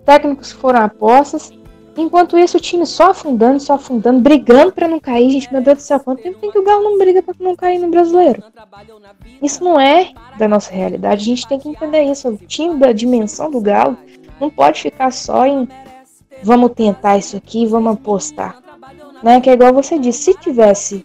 técnicos 0.05 0.53
que 0.53 0.59
foram 0.59 0.81
apostas, 0.81 1.53
Enquanto 1.97 2.37
isso, 2.37 2.57
o 2.57 2.61
time 2.61 2.85
só 2.87 3.11
afundando, 3.11 3.61
só 3.61 3.75
afundando, 3.75 4.21
brigando 4.21 4.73
para 4.73 4.89
não 4.89 4.99
cair. 4.99 5.31
Gente, 5.31 5.53
meu 5.53 5.63
Deus 5.63 5.79
do 5.79 5.83
céu, 5.83 6.01
quanto 6.01 6.23
tempo 6.23 6.39
tem 6.39 6.51
que 6.51 6.59
o 6.59 6.63
Galo 6.63 6.83
não 6.83 6.99
briga 6.99 7.23
para 7.23 7.35
não 7.39 7.55
cair 7.55 7.79
no 7.79 7.89
brasileiro? 7.89 8.43
Isso 9.41 9.63
não 9.63 9.79
é 9.79 10.13
da 10.37 10.49
nossa 10.49 10.73
realidade. 10.73 11.23
A 11.23 11.25
gente 11.25 11.47
tem 11.47 11.59
que 11.59 11.69
entender 11.69 12.03
isso. 12.03 12.29
O 12.29 12.37
time 12.37 12.79
da 12.79 12.93
dimensão 12.93 13.51
do 13.51 13.61
Galo 13.61 13.97
não 14.41 14.51
pode 14.51 14.83
ficar 14.83 15.13
só 15.13 15.47
em 15.47 15.69
vamos 16.43 16.73
tentar 16.73 17.17
isso 17.17 17.37
aqui, 17.37 17.65
vamos 17.67 17.95
apostar. 17.95 18.59
Né? 19.23 19.41
Que 19.41 19.51
é 19.51 19.53
igual 19.53 19.73
você 19.73 19.99
disse, 19.99 20.25
se 20.25 20.35
tivesse 20.35 21.05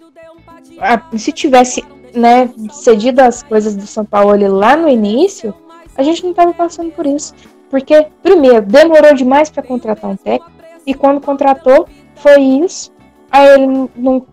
se 1.17 1.31
tivesse 1.31 1.83
né, 2.13 2.49
cedido 2.71 3.21
as 3.21 3.43
coisas 3.43 3.75
do 3.75 3.85
São 3.85 4.05
Paulo 4.05 4.35
lá 4.47 4.75
no 4.75 4.89
início, 4.89 5.53
a 5.95 6.03
gente 6.03 6.23
não 6.23 6.31
estava 6.31 6.53
passando 6.53 6.91
por 6.91 7.05
isso. 7.05 7.33
Porque, 7.69 8.07
primeiro, 8.23 8.65
demorou 8.65 9.13
demais 9.13 9.49
para 9.49 9.61
contratar 9.61 10.09
um 10.09 10.15
técnico. 10.15 10.58
E 10.85 10.93
quando 10.93 11.21
contratou, 11.21 11.87
foi 12.15 12.41
isso. 12.41 12.91
Aí 13.31 13.47
ele 13.49 13.89
não 13.95 14.25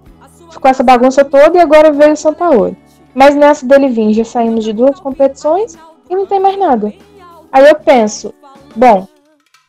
ficou 0.50 0.70
essa 0.70 0.82
bagunça 0.82 1.24
toda 1.24 1.58
e 1.58 1.60
agora 1.60 1.92
veio 1.92 2.12
o 2.12 2.16
São 2.16 2.34
Paulo. 2.34 2.76
Mas 3.14 3.34
nessa 3.34 3.66
dele 3.66 3.88
vir, 3.88 4.12
já 4.12 4.24
saímos 4.24 4.64
de 4.64 4.72
duas 4.72 5.00
competições 5.00 5.76
e 6.08 6.14
não 6.14 6.26
tem 6.26 6.40
mais 6.40 6.58
nada. 6.58 6.92
Aí 7.50 7.66
eu 7.66 7.74
penso, 7.76 8.34
bom, 8.74 9.06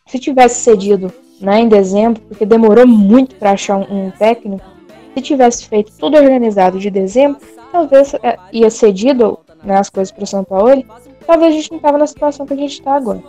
se 0.05 0.19
tivesse 0.19 0.61
cedido 0.61 1.13
né, 1.39 1.61
em 1.61 1.67
dezembro, 1.67 2.21
porque 2.23 2.45
demorou 2.45 2.87
muito 2.87 3.35
para 3.35 3.51
achar 3.51 3.77
um, 3.77 4.11
técnico, 4.11 4.65
se 5.13 5.21
tivesse 5.21 5.67
feito 5.67 5.91
tudo 5.97 6.17
organizado 6.17 6.79
de 6.79 6.89
dezembro, 6.89 7.39
talvez 7.71 8.13
é, 8.15 8.37
ia 8.51 8.69
cedido 8.69 9.39
né, 9.63 9.77
as 9.77 9.89
coisas 9.89 10.11
para 10.11 10.23
o 10.23 10.27
São 10.27 10.43
Paulo, 10.43 10.83
talvez 11.25 11.53
a 11.53 11.57
gente 11.57 11.71
não 11.71 11.79
tava 11.79 11.97
na 11.97 12.07
situação 12.07 12.45
que 12.45 12.53
a 12.53 12.57
gente 12.57 12.73
está 12.73 12.95
agora. 12.95 13.23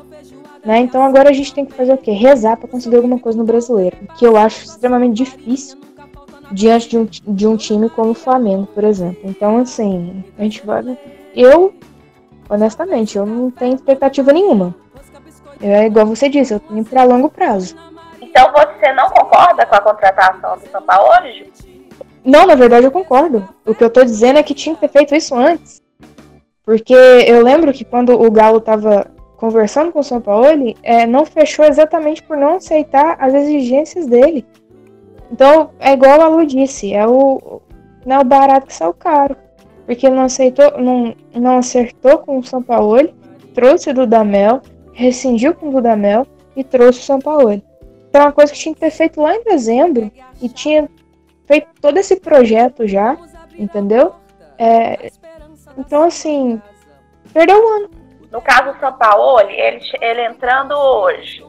Né? 0.69 0.81
Então 0.81 1.03
agora 1.03 1.31
a 1.31 1.33
gente 1.33 1.55
tem 1.55 1.65
que 1.65 1.73
fazer 1.73 1.95
o 1.95 1.97
quê? 1.97 2.11
Rezar 2.11 2.59
para 2.59 2.69
conseguir 2.69 2.97
alguma 2.97 3.19
coisa 3.19 3.39
no 3.39 3.45
brasileiro, 3.45 3.97
que 4.19 4.27
eu 4.27 4.37
acho 4.37 4.67
extremamente 4.67 5.17
difícil 5.17 5.79
diante 6.53 6.91
de 6.91 6.99
um, 6.99 7.07
de 7.07 7.47
um 7.47 7.57
time 7.57 7.89
como 7.89 8.11
o 8.11 8.15
Flamengo, 8.15 8.67
por 8.75 8.85
exemplo. 8.85 9.19
Então, 9.25 9.57
assim, 9.57 10.23
a 10.39 10.43
gente 10.43 10.67
vai. 10.67 10.99
Eu, 11.35 11.73
honestamente, 12.51 13.17
eu 13.17 13.25
não 13.25 13.51
tenho 13.51 13.77
expectativa 13.77 14.31
nenhuma. 14.31 14.75
É 15.59 15.87
igual 15.87 16.05
você 16.05 16.29
disse, 16.29 16.53
eu 16.53 16.61
tenho 16.61 16.85
para 16.85 17.03
longo 17.03 17.31
prazo. 17.31 17.75
Então 18.21 18.53
você 18.53 18.93
não 18.93 19.09
concorda 19.09 19.65
com 19.65 19.75
a 19.75 19.81
contratação 19.81 20.59
do 20.59 20.69
São 20.71 20.83
Paulo 20.83 21.09
hoje? 21.19 21.51
Não, 22.23 22.47
na 22.47 22.55
verdade 22.55 22.85
eu 22.85 22.93
concordo. 22.93 23.49
O 23.65 23.75
que 23.75 23.83
eu 23.83 23.89
tô 23.89 24.05
dizendo 24.05 24.39
é 24.39 24.43
que 24.43 24.53
tinha 24.53 24.75
que 24.75 24.83
ter 24.83 24.89
feito 24.89 25.15
isso 25.15 25.35
antes. 25.35 25.83
Porque 26.63 26.93
eu 26.93 27.43
lembro 27.43 27.73
que 27.73 27.87
quando 27.87 28.21
o 28.21 28.31
Galo 28.31 28.61
tava 28.61 29.17
conversando 29.39 29.93
com 29.93 30.01
o 30.01 30.05
São 30.05 30.21
Paulo, 30.21 30.47
é, 30.83 31.07
não 31.07 31.25
fechou 31.25 31.65
exatamente 31.65 32.23
por 32.23 32.37
não 32.37 32.57
aceitar 32.57 33.17
as 33.21 33.33
exigências 33.33 34.07
dele. 34.07 34.45
Então, 35.31 35.71
é 35.79 35.93
igual 35.93 36.21
a 36.21 36.27
Lu 36.27 36.45
disse, 36.45 36.93
é 36.93 37.07
o, 37.07 37.63
não 38.05 38.17
é 38.17 38.19
o 38.19 38.25
barato 38.25 38.67
que 38.67 38.75
saiu 38.75 38.93
caro. 38.93 39.37
Porque 39.87 40.11
não 40.11 40.25
aceitou, 40.25 40.77
não, 40.79 41.15
não 41.33 41.59
acertou 41.59 42.19
com 42.19 42.39
o 42.39 42.45
São 42.45 42.63
Paulo, 42.63 43.15
trouxe 43.55 43.91
o 43.91 43.95
Dudamel, 43.95 44.61
rescindiu 44.93 45.55
com 45.55 45.69
o 45.69 45.73
Dudamel 45.73 46.27
e 46.57 46.65
trouxe 46.65 46.99
o 46.99 47.05
São 47.05 47.21
Paulo. 47.21 47.53
Então, 47.53 48.23
é 48.23 48.25
uma 48.25 48.33
coisa 48.33 48.53
que 48.53 48.59
tinha 48.59 48.75
que 48.75 48.81
ter 48.81 48.91
feito 48.91 49.21
lá 49.21 49.37
em 49.37 49.45
dezembro 49.45 50.11
e 50.43 50.49
tinha 50.49 50.89
feito 51.47 51.69
todo 51.81 51.97
esse 51.97 52.17
projeto 52.17 52.89
já, 52.89 53.17
entendeu? 53.57 54.15
É, 54.59 55.13
então, 55.79 56.03
assim, 56.03 56.61
perdeu 57.33 57.57
o 57.57 57.69
ano. 57.77 58.08
No 58.39 58.43
caso 58.43 58.73
do 58.73 58.79
São 58.79 58.93
Paulo, 58.93 59.41
ele, 59.41 59.81
ele 60.01 60.27
entrando 60.27 60.71
hoje, 60.73 61.45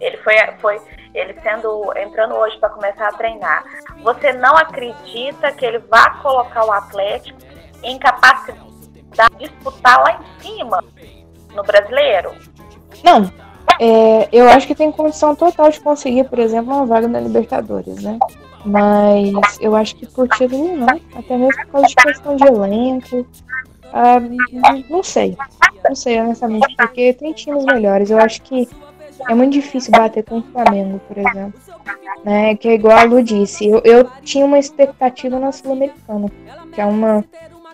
ele 0.00 0.16
foi, 0.16 0.34
foi 0.62 0.80
ele 1.14 1.38
sendo 1.42 1.92
entrando 1.94 2.34
hoje 2.36 2.56
para 2.58 2.70
começar 2.70 3.08
a 3.08 3.12
treinar. 3.12 3.62
Você 4.02 4.32
não 4.32 4.56
acredita 4.56 5.52
que 5.52 5.66
ele 5.66 5.78
vá 5.90 6.08
colocar 6.22 6.64
o 6.64 6.72
Atlético 6.72 7.38
em 7.82 7.98
capacidade 7.98 9.36
de 9.36 9.46
disputar 9.46 10.00
lá 10.00 10.18
em 10.18 10.42
cima 10.42 10.82
no 11.54 11.62
brasileiro? 11.64 12.32
Não. 13.04 13.30
É, 13.78 14.26
eu 14.32 14.48
acho 14.48 14.66
que 14.66 14.74
tem 14.74 14.90
condição 14.90 15.36
total 15.36 15.68
de 15.68 15.80
conseguir, 15.80 16.24
por 16.24 16.38
exemplo, 16.38 16.72
uma 16.72 16.86
vaga 16.86 17.08
na 17.08 17.20
Libertadores, 17.20 18.02
né? 18.02 18.18
Mas 18.64 19.60
eu 19.60 19.76
acho 19.76 19.96
que 19.96 20.06
por 20.06 20.26
título 20.28 20.78
não, 20.78 20.98
até 21.14 21.36
mesmo 21.36 21.62
por 21.66 21.72
causa 21.72 21.88
de 21.88 21.94
questão 21.94 22.36
de 22.36 22.44
elenco. 22.46 23.26
Ah, 23.92 24.20
não 24.88 25.02
sei. 25.02 25.36
Não 25.86 25.94
sei, 25.94 26.20
honestamente, 26.20 26.74
porque 26.76 27.12
tem 27.12 27.32
times 27.32 27.64
melhores. 27.64 28.10
Eu 28.10 28.18
acho 28.18 28.40
que 28.42 28.68
é 29.28 29.34
muito 29.34 29.52
difícil 29.52 29.92
bater 29.92 30.24
com 30.24 30.38
o 30.38 30.42
Flamengo, 30.42 31.00
por 31.06 31.18
exemplo. 31.18 31.60
Né? 32.24 32.54
Que 32.56 32.68
é 32.68 32.74
igual 32.74 32.96
a 32.96 33.02
Lu 33.04 33.22
disse. 33.22 33.68
Eu, 33.68 33.80
eu 33.84 34.08
tinha 34.22 34.44
uma 34.44 34.58
expectativa 34.58 35.38
na 35.38 35.52
Sul-Americana, 35.52 36.30
que 36.72 36.80
é 36.80 36.86
uma, 36.86 37.24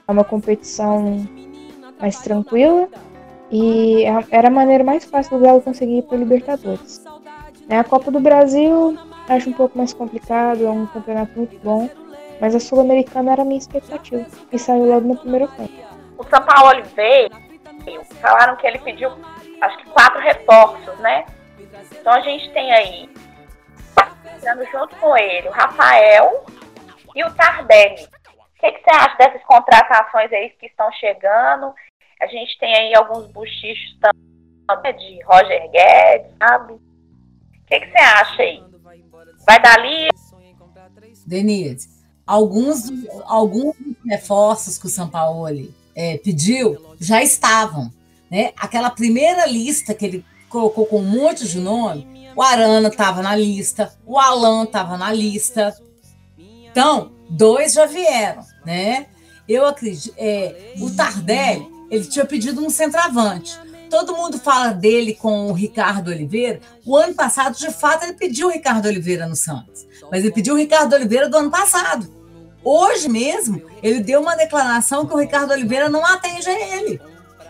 é 0.07 0.13
uma 0.13 0.25
competição 0.25 1.27
mais 2.01 2.19
tranquila 2.21 2.89
e 3.51 4.05
era 4.31 4.49
a 4.49 4.51
maneira 4.51 4.85
mais 4.85 5.05
fácil 5.05 5.39
do 5.39 5.45
Galo 5.45 5.61
conseguir 5.61 5.99
ir 5.99 6.03
para 6.03 6.19
Libertadores. 6.19 7.03
Né? 7.69 7.79
A 7.79 7.85
Copa 7.85 8.11
do 8.11 8.21
Brasil, 8.21 8.97
acho 9.29 9.51
um 9.51 9.53
pouco 9.53 9.77
mais 9.77 9.93
complicado, 9.93 10.67
é 10.67 10.71
um 10.71 10.87
campeonato 10.87 11.33
muito 11.37 11.59
bom. 11.63 11.89
Mas 12.41 12.55
a 12.55 12.61
Sul-Americana 12.61 13.33
era 13.33 13.43
a 13.43 13.45
minha 13.45 13.59
expectativa. 13.59 14.25
E 14.53 14.59
saiu 14.59 14.87
logo 14.87 15.09
no 15.09 15.17
primeiro 15.17 15.49
tempo. 15.49 15.88
O 16.19 16.25
São 16.25 16.43
Paulo 16.43 16.83
veio, 16.97 17.31
falaram 18.21 18.57
que 18.57 18.67
ele 18.67 18.79
pediu 18.81 19.11
acho 19.61 19.79
que 19.79 19.91
quatro 19.91 20.21
reforços, 20.21 20.99
né? 20.99 21.25
Então 21.93 22.13
a 22.13 22.21
gente 22.21 22.53
tem 22.53 22.73
aí, 22.73 23.11
estando 24.37 24.65
junto 24.71 24.97
com 24.97 25.17
ele, 25.17 25.49
o 25.49 25.53
Rafael 25.53 26.45
e 27.15 27.25
o 27.25 27.35
Tardelli. 27.35 28.05
O 28.05 28.61
que, 28.61 28.73
que 28.73 28.83
você 28.83 28.91
acha 28.91 29.17
dessas 29.17 29.43
contratações 29.45 30.33
aí 30.33 30.51
que 30.51 30.67
estão 30.67 30.91
chegando? 30.93 31.73
A 32.21 32.27
gente 32.27 32.59
tem 32.59 32.75
aí 32.75 32.95
alguns 32.95 33.29
buchichos 33.29 33.97
também 34.01 34.97
de 34.97 35.23
Roger 35.25 35.71
Guedes, 35.71 36.37
sabe? 36.39 36.73
O 36.73 36.81
que, 37.67 37.81
que 37.81 37.91
você 37.91 37.99
acha 37.99 38.43
aí? 38.43 38.65
Vai 39.47 39.61
dar 39.63 39.79
ali? 39.79 40.09
Denise, 41.27 41.89
alguns, 42.27 42.91
alguns 43.27 43.77
reforços 44.07 44.79
que 44.79 44.87
o 44.87 44.91
São 44.91 45.09
Paulo 45.09 45.47
é, 45.99 46.17
pediu 46.17 46.79
já 47.01 47.21
estavam. 47.21 47.93
Né? 48.31 48.53
Aquela 48.57 48.89
primeira 48.89 49.45
lista 49.47 49.93
que 49.93 50.07
ele 50.07 50.25
colocou 50.49 50.87
com 50.87 51.01
um 51.01 51.05
monte 51.05 51.47
de 51.47 51.59
nome, 51.59 52.31
o 52.37 52.41
Arana 52.41 52.87
estava 52.87 53.21
na 53.21 53.35
lista, 53.35 53.93
o 54.07 54.17
Alan 54.17 54.63
estava 54.63 54.97
na 54.97 55.13
lista. 55.13 55.77
Então, 56.39 57.11
dois 57.29 57.73
já 57.73 57.85
vieram, 57.87 58.45
né? 58.65 59.07
Eu 59.49 59.67
acredito. 59.67 60.15
É, 60.17 60.75
o 60.79 60.89
Tardelli, 60.91 61.67
ele 61.91 62.05
tinha 62.05 62.25
pedido 62.25 62.65
um 62.65 62.71
centroavante. 62.71 63.59
Todo 63.91 64.15
mundo 64.15 64.39
fala 64.39 64.73
dele 64.73 65.15
com 65.15 65.49
o 65.49 65.53
Ricardo 65.53 66.11
Oliveira. 66.11 66.61
O 66.85 66.95
ano 66.97 67.15
passado, 67.15 67.57
de 67.57 67.73
fato, 67.73 68.05
ele 68.05 68.13
pediu 68.13 68.49
o 68.49 68.51
Ricardo 68.51 68.87
Oliveira 68.87 69.27
no 69.27 69.35
Santos. 69.35 69.87
Mas 70.13 70.23
ele 70.23 70.33
pediu 70.33 70.55
o 70.55 70.59
Ricardo 70.59 70.93
Oliveira 70.93 71.29
do 71.29 71.39
ano 71.39 71.51
passado. 71.51 72.18
Hoje 72.63 73.09
mesmo, 73.09 73.63
ele 73.83 74.01
deu 74.01 74.21
uma 74.21 74.37
declaração 74.37 75.07
que 75.07 75.15
o 75.15 75.19
Ricardo 75.19 75.53
Oliveira 75.53 75.89
não 75.89 76.05
atende 76.05 76.49
a 76.49 76.77
ele. 76.77 77.01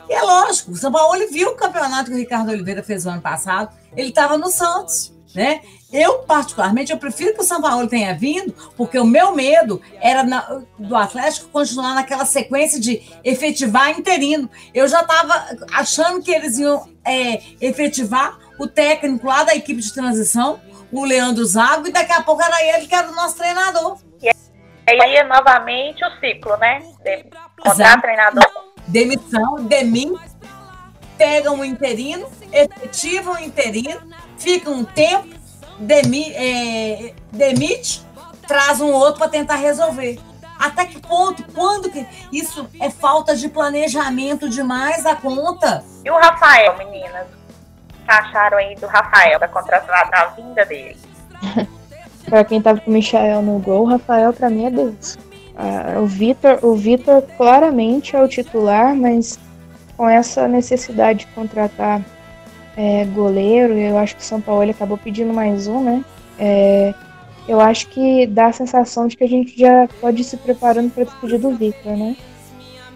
E 0.09 0.13
é 0.13 0.23
lógico, 0.23 0.73
o 0.73 0.77
São 0.77 0.91
Paulo 0.91 1.19
viu 1.31 1.51
o 1.51 1.57
campeonato 1.57 2.11
que 2.11 2.17
o 2.17 2.19
Ricardo 2.19 2.51
Oliveira 2.51 2.83
fez 2.83 3.05
no 3.05 3.11
ano 3.11 3.21
passado, 3.21 3.75
ele 3.97 4.09
estava 4.09 4.39
no 4.39 4.49
Santos. 4.49 5.13
Né? 5.35 5.61
Eu, 5.93 6.21
particularmente, 6.21 6.91
eu 6.91 6.99
prefiro 6.99 7.35
que 7.35 7.43
o 7.43 7.45
São 7.45 7.61
Paulo 7.61 7.87
tenha 7.87 8.15
vindo, 8.15 8.55
porque 8.77 8.99
o 8.99 9.05
meu 9.05 9.35
medo 9.35 9.81
era 10.01 10.23
na, 10.23 10.63
do 10.79 10.97
Atlético 10.97 11.49
continuar 11.49 11.95
naquela 11.95 12.25
sequência 12.25 12.81
de 12.81 13.03
efetivar 13.23 13.91
interino. 13.91 14.49
Eu 14.73 14.89
já 14.89 15.03
estava 15.03 15.59
achando 15.73 16.23
que 16.23 16.31
eles 16.31 16.59
iam 16.59 16.89
é, 17.05 17.43
efetivar 17.61 18.39
o 18.59 18.67
técnico 18.67 19.27
lá 19.27 19.45
da 19.45 19.55
equipe 19.55 19.81
de 19.81 19.93
transição, 19.93 20.61
o 20.91 21.05
Leandro 21.05 21.45
Zago, 21.45 21.87
e 21.87 21.93
daqui 21.93 22.13
a 22.13 22.23
pouco 22.23 22.43
era 22.43 22.63
ele 22.65 22.87
que 22.87 22.95
era 22.95 23.11
o 23.11 23.15
nosso 23.15 23.37
treinador. 23.37 23.99
E 24.95 25.03
aí 25.03 25.17
é 25.17 25.25
novamente 25.25 26.05
o 26.05 26.11
ciclo, 26.19 26.57
né? 26.57 26.83
De 27.05 27.25
contratar 27.63 28.01
treinador 28.01 28.69
demissão, 28.89 29.57
demite, 29.61 30.19
pegam 31.17 31.61
o 31.61 31.65
interino, 31.65 32.29
efetivam 32.53 33.35
o 33.35 33.39
interino, 33.39 34.01
fica 34.39 34.71
um 34.71 34.85
tempo, 34.85 35.29
demi, 35.79 36.33
é, 36.35 37.15
demite, 37.31 38.05
traz 38.47 38.81
um 38.81 38.91
outro 38.91 39.19
para 39.19 39.29
tentar 39.29 39.57
resolver. 39.57 40.19
Até 40.59 40.87
que 40.87 41.01
ponto? 41.01 41.45
Quando 41.53 41.91
que 41.91 42.05
isso 42.33 42.69
é 42.81 42.91
falta 42.91 43.37
de 43.37 43.49
planejamento 43.49 44.49
demais 44.49 45.07
a 45.07 45.15
conta? 45.15 45.85
E 46.05 46.11
o 46.11 46.19
Rafael, 46.19 46.77
meninas? 46.77 47.29
O 47.29 48.05
que 48.05 48.11
acharam 48.11 48.59
aí 48.59 48.75
do 48.75 48.87
Rafael, 48.87 49.39
da 49.39 49.47
contratação, 49.47 50.11
da 50.11 50.25
vinda 50.29 50.65
dele? 50.65 50.99
para 52.29 52.45
quem 52.45 52.61
tava 52.61 52.81
com 52.81 52.91
o 52.91 52.95
Michael 52.95 53.43
no 53.43 53.59
gol, 53.59 53.83
o 53.83 53.87
Rafael 53.87 54.33
para 54.33 54.51
mim 54.51 54.67
é 54.67 54.71
Deus. 54.71 55.17
Uh, 55.55 56.03
o 56.03 56.07
Vitor, 56.07 56.59
o 56.63 56.75
Vitor 56.75 57.23
claramente 57.37 58.15
é 58.15 58.23
o 58.23 58.29
titular, 58.29 58.95
mas 58.95 59.39
com 59.97 60.09
essa 60.09 60.47
necessidade 60.47 61.21
de 61.21 61.27
contratar 61.29 62.01
é, 62.77 63.05
goleiro, 63.07 63.73
eu 63.75 63.99
acho 63.99 64.15
que 64.15 64.23
o 64.23 64.25
São 64.25 64.41
Paulo 64.41 64.71
acabou 64.71 64.97
pedindo 64.97 65.35
mais 65.35 65.67
um, 65.67 65.83
né? 65.83 66.05
É, 66.39 66.95
eu 67.49 67.61
acho 67.61 67.89
que 67.89 68.25
dá 68.27 68.47
a 68.47 68.53
sensação 68.53 69.09
de 69.09 69.17
que 69.17 69.25
a 69.25 69.29
gente 69.29 69.59
já 69.59 69.89
pode 70.01 70.21
ir 70.21 70.25
se 70.25 70.37
preparando 70.37 70.93
para 70.93 71.03
despedir 71.03 71.41
do 71.41 71.51
Vitor, 71.51 71.97
né? 71.97 72.17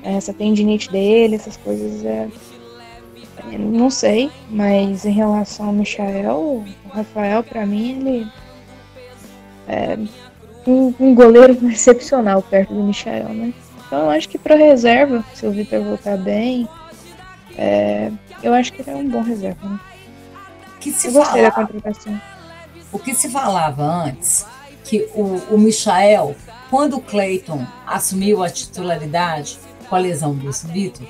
Essa 0.05 0.33
tendinite 0.33 0.91
dele, 0.91 1.35
essas 1.35 1.57
coisas 1.57 2.05
é, 2.05 2.29
não 3.59 3.91
sei, 3.91 4.31
mas 4.49 5.05
em 5.05 5.13
relação 5.13 5.67
ao 5.67 5.73
Michael, 5.73 6.37
o 6.37 6.65
Rafael, 6.89 7.43
para 7.43 7.67
mim, 7.67 7.99
ele 7.99 8.27
é, 9.69 9.99
um, 10.67 10.95
um 10.99 11.15
goleiro 11.15 11.53
excepcional 11.69 12.43
perto 12.43 12.75
do 12.75 12.83
Michel, 12.83 13.29
né? 13.29 13.53
Então 13.87 14.01
eu 14.01 14.11
acho 14.11 14.29
que 14.29 14.39
para 14.39 14.55
reserva, 14.55 15.25
se 15.35 15.47
o 15.47 15.51
Vitor 15.51 15.83
voltar 15.83 16.17
bem, 16.17 16.69
é, 17.57 18.11
eu 18.43 18.55
acho 18.55 18.73
que 18.73 18.81
ele 18.81 18.91
é 18.91 18.97
um 18.97 19.09
bom 19.09 19.23
reserva. 19.23 19.69
Né? 19.69 19.79
Que 20.81 20.91
se 20.91 21.09
eu 21.09 21.13
gostei 21.13 21.43
falava, 21.43 21.63
da 21.63 21.73
contratação. 21.73 22.21
O 22.91 22.99
que 22.99 23.15
se 23.15 23.29
falava 23.29 23.83
antes, 23.83 24.47
que 24.85 25.09
o, 25.15 25.55
o 25.55 25.59
Michael, 25.59 26.35
quando 26.71 26.97
o 26.97 27.01
Clayton 27.01 27.67
assumiu 27.87 28.43
a 28.43 28.49
titularidade 28.49 29.59
com 29.89 29.95
a 29.95 29.99
lesão 29.99 30.35
do 30.35 30.51
Vitor, 30.51 31.07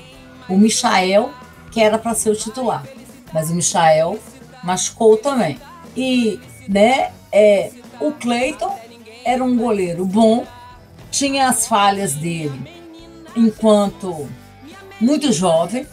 o 0.48 0.56
Michael 0.56 1.30
que 1.72 1.80
era 1.80 1.98
para 1.98 2.14
ser 2.14 2.30
o 2.30 2.36
titular, 2.36 2.84
mas 3.32 3.50
o 3.50 3.54
Michael 3.54 4.18
machucou 4.62 5.16
também. 5.16 5.58
E 5.96 6.38
né, 6.68 7.10
é, 7.32 7.72
o 8.06 8.12
Clayton 8.12 8.78
era 9.24 9.42
um 9.42 9.56
goleiro 9.56 10.04
bom, 10.04 10.44
tinha 11.10 11.48
as 11.48 11.66
falhas 11.66 12.14
dele 12.14 12.70
enquanto 13.36 14.28
muito 15.00 15.32
jovem, 15.32 15.86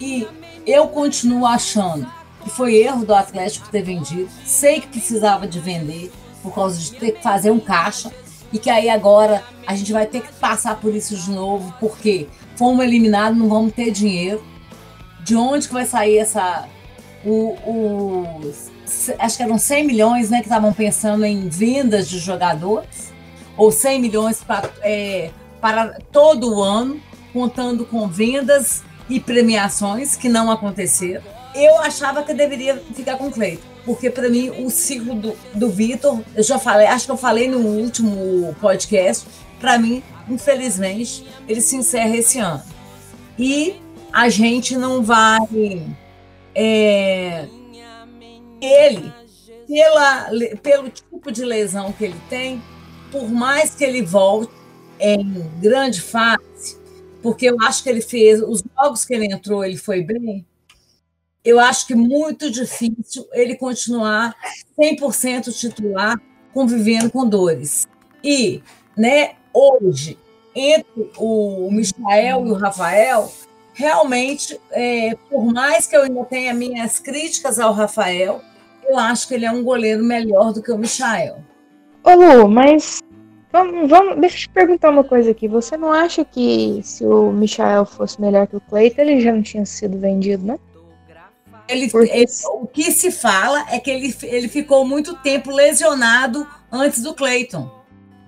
e 0.00 0.26
eu 0.66 0.88
continuo 0.88 1.46
achando 1.46 2.06
que 2.42 2.50
foi 2.50 2.76
erro 2.76 3.04
do 3.04 3.14
Atlético 3.14 3.68
ter 3.70 3.82
vendido. 3.82 4.28
Sei 4.44 4.80
que 4.80 4.88
precisava 4.88 5.46
de 5.46 5.58
vender 5.58 6.12
por 6.42 6.54
causa 6.54 6.78
de 6.78 6.92
ter 6.92 7.12
que 7.12 7.22
fazer 7.22 7.50
um 7.50 7.58
caixa 7.58 8.12
e 8.52 8.58
que 8.58 8.70
aí 8.70 8.88
agora 8.88 9.42
a 9.66 9.74
gente 9.74 9.92
vai 9.92 10.06
ter 10.06 10.22
que 10.22 10.32
passar 10.34 10.80
por 10.80 10.94
isso 10.94 11.16
de 11.16 11.30
novo, 11.30 11.74
porque 11.80 12.28
fomos 12.54 12.84
eliminados, 12.84 13.38
não 13.38 13.48
vamos 13.48 13.72
ter 13.72 13.90
dinheiro. 13.90 14.44
De 15.24 15.34
onde 15.34 15.66
que 15.66 15.74
vai 15.74 15.84
sair 15.84 16.18
essa 16.18 16.68
o, 17.24 17.56
o 17.66 18.52
acho 19.18 19.36
que 19.36 19.42
eram 19.42 19.58
100 19.58 19.86
milhões 19.86 20.30
né, 20.30 20.38
que 20.38 20.44
estavam 20.44 20.72
pensando 20.72 21.24
em 21.24 21.48
vendas 21.48 22.08
de 22.08 22.18
jogadores, 22.18 23.12
ou 23.56 23.70
100 23.70 24.00
milhões 24.00 24.42
pra, 24.42 24.68
é, 24.82 25.30
para 25.60 25.98
todo 26.12 26.56
o 26.56 26.62
ano, 26.62 27.00
contando 27.32 27.84
com 27.84 28.08
vendas 28.08 28.82
e 29.08 29.20
premiações 29.20 30.16
que 30.16 30.28
não 30.28 30.50
aconteceram. 30.50 31.22
Eu 31.54 31.78
achava 31.78 32.22
que 32.22 32.34
deveria 32.34 32.76
ficar 32.94 33.16
com 33.16 33.28
o 33.28 33.30
Cleiton, 33.30 33.62
porque 33.84 34.10
para 34.10 34.28
mim 34.28 34.50
o 34.64 34.70
ciclo 34.70 35.14
do, 35.14 35.36
do 35.54 35.70
Vitor, 35.70 36.20
eu 36.34 36.42
já 36.42 36.58
falei, 36.58 36.86
acho 36.86 37.06
que 37.06 37.12
eu 37.12 37.16
falei 37.16 37.48
no 37.48 37.58
último 37.58 38.54
podcast, 38.60 39.26
para 39.58 39.78
mim, 39.78 40.02
infelizmente, 40.28 41.26
ele 41.48 41.60
se 41.60 41.76
encerra 41.76 42.14
esse 42.16 42.38
ano. 42.38 42.62
E 43.38 43.80
a 44.12 44.28
gente 44.28 44.76
não 44.76 45.02
vai 45.02 45.86
é, 46.54 47.46
ele, 48.60 49.12
pela, 49.66 50.30
pelo 50.62 50.90
tipo 50.90 51.30
de 51.30 51.44
lesão 51.44 51.92
que 51.92 52.04
ele 52.04 52.20
tem, 52.28 52.62
por 53.10 53.28
mais 53.30 53.74
que 53.74 53.84
ele 53.84 54.02
volte 54.02 54.52
em 54.98 55.42
grande 55.60 56.00
fase, 56.00 56.78
porque 57.22 57.46
eu 57.46 57.56
acho 57.62 57.82
que 57.82 57.88
ele 57.88 58.00
fez, 58.00 58.40
os 58.40 58.62
jogos 58.78 59.04
que 59.04 59.14
ele 59.14 59.26
entrou, 59.26 59.64
ele 59.64 59.76
foi 59.76 60.02
bem, 60.02 60.46
eu 61.44 61.60
acho 61.60 61.86
que 61.86 61.94
muito 61.94 62.50
difícil 62.50 63.26
ele 63.32 63.54
continuar 63.54 64.34
100% 64.78 65.52
titular, 65.56 66.20
convivendo 66.52 67.10
com 67.10 67.28
dores. 67.28 67.86
E, 68.22 68.62
né, 68.96 69.36
hoje, 69.54 70.18
entre 70.54 71.10
o 71.16 71.70
Michael 71.70 72.46
e 72.46 72.50
o 72.50 72.54
Rafael, 72.54 73.32
realmente, 73.76 74.58
é, 74.70 75.14
por 75.28 75.44
mais 75.52 75.86
que 75.86 75.94
eu 75.94 76.02
ainda 76.02 76.24
tenha 76.24 76.54
minhas 76.54 76.98
críticas 76.98 77.60
ao 77.60 77.74
Rafael, 77.74 78.40
eu 78.88 78.98
acho 78.98 79.28
que 79.28 79.34
ele 79.34 79.44
é 79.44 79.52
um 79.52 79.62
goleiro 79.62 80.02
melhor 80.02 80.52
do 80.52 80.62
que 80.62 80.72
o 80.72 80.78
Michael. 80.78 81.36
Ô 82.02 82.14
Lu, 82.14 82.48
mas 82.48 83.02
vamos, 83.52 83.88
vamos, 83.90 84.18
deixa 84.18 84.36
eu 84.36 84.40
te 84.40 84.48
perguntar 84.48 84.90
uma 84.90 85.04
coisa 85.04 85.30
aqui. 85.30 85.46
Você 85.46 85.76
não 85.76 85.92
acha 85.92 86.24
que 86.24 86.80
se 86.82 87.04
o 87.04 87.30
Michael 87.30 87.84
fosse 87.84 88.18
melhor 88.18 88.46
que 88.46 88.56
o 88.56 88.60
Cleiton, 88.60 89.02
ele 89.02 89.20
já 89.20 89.32
não 89.32 89.42
tinha 89.42 89.66
sido 89.66 89.98
vendido, 89.98 90.46
né? 90.46 90.58
Ele, 91.68 91.90
Porque... 91.90 92.10
ele, 92.10 92.26
o 92.54 92.66
que 92.66 92.92
se 92.92 93.10
fala 93.10 93.66
é 93.70 93.78
que 93.78 93.90
ele, 93.90 94.14
ele 94.22 94.48
ficou 94.48 94.86
muito 94.86 95.16
tempo 95.16 95.50
lesionado 95.50 96.46
antes 96.72 97.02
do 97.02 97.12
Cleiton. 97.12 97.68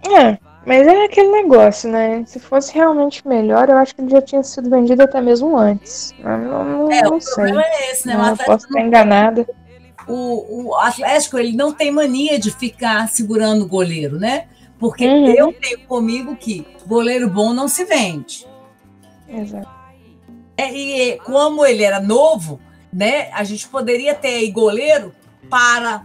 É, 0.05 0.37
mas 0.69 0.87
é 0.87 1.05
aquele 1.07 1.31
negócio, 1.31 1.91
né? 1.91 2.23
Se 2.27 2.39
fosse 2.39 2.75
realmente 2.75 3.27
melhor, 3.27 3.71
eu 3.71 3.79
acho 3.79 3.95
que 3.95 4.03
ele 4.03 4.11
já 4.11 4.21
tinha 4.21 4.43
sido 4.43 4.69
vendido 4.69 5.03
até 5.03 5.19
mesmo 5.19 5.57
antes. 5.57 6.13
Não, 6.19 6.65
não, 6.65 6.93
é, 6.93 7.03
não 7.03 7.17
o 7.17 7.21
sei. 7.23 7.33
problema 7.35 7.65
é 7.65 7.91
esse, 7.91 8.07
né? 8.07 8.15
Não, 8.15 8.37
posso 8.37 8.67
estar 8.67 8.81
enganada. 8.83 9.49
o, 10.07 10.67
o 10.69 10.75
Atlético 10.75 11.39
ele 11.39 11.57
não 11.57 11.73
tem 11.73 11.91
mania 11.91 12.39
de 12.39 12.51
ficar 12.51 13.09
segurando 13.09 13.65
o 13.65 13.67
goleiro, 13.67 14.19
né? 14.19 14.47
Porque 14.79 15.07
uhum. 15.07 15.27
eu 15.29 15.53
tenho 15.55 15.81
comigo 15.87 16.37
que 16.37 16.67
goleiro 16.87 17.31
bom 17.31 17.55
não 17.55 17.67
se 17.67 17.87
vende. 17.87 18.47
Exato. 19.27 19.69
É, 20.55 20.71
e 20.71 21.19
como 21.21 21.65
ele 21.65 21.83
era 21.83 21.99
novo, 21.99 22.61
né? 22.93 23.31
A 23.33 23.43
gente 23.43 23.67
poderia 23.69 24.15
ter 24.15 24.35
aí 24.35 24.51
goleiro 24.51 25.15
para 25.49 26.05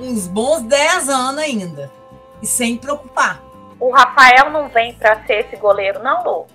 uns 0.00 0.26
bons 0.26 0.62
10 0.62 1.10
anos 1.10 1.42
ainda. 1.42 1.92
E 2.40 2.46
sem 2.46 2.78
preocupar. 2.78 3.44
O 3.80 3.90
Rafael 3.90 4.50
não 4.50 4.68
vem 4.68 4.94
para 4.94 5.24
ser 5.26 5.46
esse 5.46 5.56
goleiro, 5.56 6.02
não, 6.02 6.24
Lu? 6.24 6.46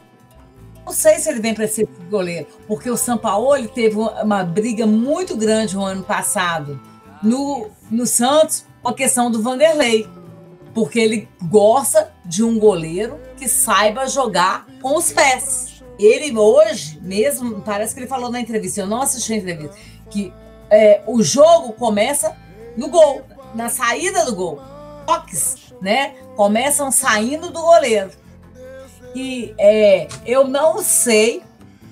Não 0.85 0.93
sei 0.93 1.15
se 1.19 1.29
ele 1.29 1.39
vem 1.39 1.53
para 1.53 1.67
ser 1.67 1.83
esse 1.83 2.01
goleiro, 2.09 2.47
porque 2.67 2.89
o 2.89 2.97
Sampaoli 2.97 3.67
teve 3.67 3.97
uma 3.97 4.43
briga 4.43 4.87
muito 4.87 5.37
grande 5.37 5.75
no 5.75 5.83
ano 5.83 6.03
passado 6.03 6.79
no, 7.21 7.69
no 7.89 8.05
Santos 8.05 8.65
com 8.81 8.89
a 8.89 8.93
questão 8.93 9.29
do 9.29 9.41
Vanderlei. 9.41 10.07
Porque 10.73 10.99
ele 10.99 11.27
gosta 11.43 12.11
de 12.23 12.43
um 12.43 12.59
goleiro 12.59 13.19
que 13.37 13.47
saiba 13.47 14.07
jogar 14.07 14.65
com 14.81 14.95
os 14.95 15.11
pés. 15.11 15.83
Ele 15.97 16.37
hoje 16.37 16.99
mesmo, 17.01 17.61
parece 17.61 17.93
que 17.93 17.99
ele 17.99 18.07
falou 18.07 18.31
na 18.31 18.39
entrevista, 18.39 18.81
eu 18.81 18.87
não 18.87 19.01
assisti 19.01 19.33
a 19.33 19.37
entrevista, 19.37 19.75
que 20.09 20.33
é, 20.69 21.01
o 21.07 21.21
jogo 21.21 21.73
começa 21.73 22.37
no 22.77 22.87
gol, 22.87 23.23
na 23.53 23.67
saída 23.67 24.23
do 24.25 24.35
gol. 24.35 24.61
Toques, 25.09 25.73
né? 25.81 26.13
Começam 26.35 26.91
saindo 26.91 27.49
do 27.49 27.61
goleiro. 27.61 28.11
E 29.15 29.55
é, 29.57 30.07
eu 30.23 30.47
não 30.47 30.83
sei, 30.83 31.41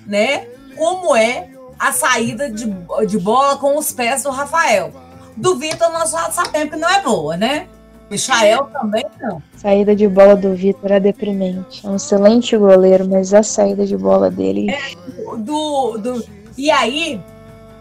né, 0.06 0.46
como 0.76 1.16
é 1.16 1.50
a 1.76 1.90
saída 1.90 2.48
de, 2.48 2.72
de 3.08 3.18
bola 3.18 3.56
com 3.56 3.76
os 3.76 3.90
pés 3.90 4.22
do 4.22 4.30
Rafael. 4.30 4.92
Do 5.36 5.56
Vitor 5.56 5.90
nós 5.90 6.12
já 6.12 6.30
sabemos 6.30 6.70
que 6.70 6.76
não 6.76 6.88
é 6.88 7.02
boa, 7.02 7.36
né? 7.36 7.66
Michael 8.08 8.70
também 8.72 9.04
não. 9.20 9.42
Saída 9.56 9.94
de 9.94 10.06
bola 10.08 10.34
do 10.34 10.54
Vitor 10.54 10.92
é 10.92 11.00
deprimente. 11.00 11.84
É 11.84 11.90
um 11.90 11.96
excelente 11.96 12.56
goleiro, 12.56 13.06
mas 13.08 13.34
a 13.34 13.42
saída 13.42 13.84
de 13.84 13.96
bola 13.96 14.30
dele. 14.30 14.70
É, 14.70 15.36
do, 15.36 15.98
do, 15.98 16.24
e 16.56 16.70
aí, 16.70 17.20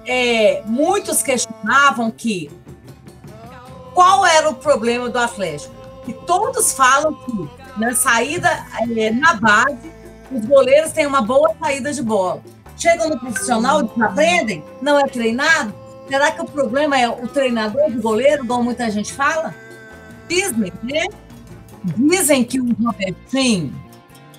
é, 0.06 0.62
muitos 0.66 1.22
questionavam 1.22 2.12
que 2.12 2.50
qual 3.98 4.24
era 4.28 4.48
o 4.48 4.54
problema 4.54 5.10
do 5.10 5.18
Atlético? 5.18 5.74
E 6.08 6.14
todos 6.14 6.72
falam 6.72 7.16
que 7.16 7.50
na 7.80 7.96
saída, 7.96 8.48
é, 8.96 9.10
na 9.10 9.34
base, 9.34 9.92
os 10.32 10.46
goleiros 10.46 10.92
têm 10.92 11.08
uma 11.08 11.24
boa 11.24 11.52
saída 11.60 11.92
de 11.92 12.04
bola. 12.04 12.44
Chegam 12.78 13.10
no 13.10 13.20
profissional, 13.20 13.92
aprendem, 14.00 14.64
não 14.84 15.00
é 15.00 15.08
treinado. 15.08 15.74
Será 16.08 16.32
que 16.32 16.40
o 16.40 16.46
problema 16.46 16.96
é 16.96 17.10
o 17.10 17.28
treinador 17.28 17.90
do 17.90 18.00
goleiro, 18.00 18.46
como 18.46 18.66
muita 18.66 18.88
gente 18.92 19.12
fala? 19.12 19.56
Dizem, 20.30 20.72
né? 20.84 21.08
Dizem 21.84 22.44
que 22.44 22.62
o 22.62 22.72
Robertinho, 22.76 23.74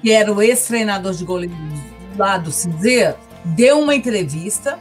que 0.01 0.12
era 0.12 0.33
o 0.33 0.40
ex-treinador 0.40 1.14
de 1.14 1.25
goleiro 1.25 1.57
lá 2.16 2.38
do 2.38 2.53
Cinzeiro, 2.53 3.16
deu 3.44 3.81
uma 3.81 3.97
entrevista 3.97 4.79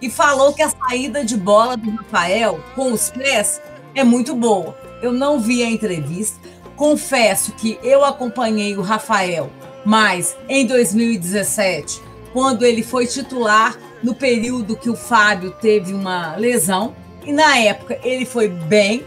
e 0.00 0.08
falou 0.08 0.52
que 0.52 0.62
a 0.62 0.70
saída 0.70 1.24
de 1.24 1.36
bola 1.36 1.76
do 1.76 1.90
Rafael 1.90 2.60
com 2.76 2.92
os 2.92 3.10
pés 3.10 3.60
é 3.94 4.04
muito 4.04 4.34
boa. 4.34 4.76
Eu 5.02 5.12
não 5.12 5.38
vi 5.38 5.62
a 5.62 5.70
entrevista. 5.70 6.38
Confesso 6.76 7.52
que 7.52 7.78
eu 7.82 8.04
acompanhei 8.04 8.76
o 8.76 8.82
Rafael, 8.82 9.50
mas 9.84 10.36
em 10.48 10.66
2017, 10.66 12.02
quando 12.32 12.64
ele 12.64 12.82
foi 12.82 13.06
titular, 13.06 13.76
no 14.02 14.14
período 14.14 14.76
que 14.76 14.88
o 14.88 14.96
Fábio 14.96 15.50
teve 15.50 15.92
uma 15.92 16.36
lesão, 16.36 16.94
e 17.24 17.32
na 17.32 17.58
época 17.58 17.98
ele 18.02 18.24
foi 18.24 18.48
bem, 18.48 19.04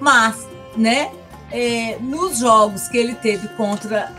mas, 0.00 0.48
né, 0.74 1.10
é, 1.50 1.98
nos 2.00 2.38
jogos 2.38 2.88
que 2.88 2.96
ele 2.96 3.14
teve 3.14 3.46
contra 3.56 4.10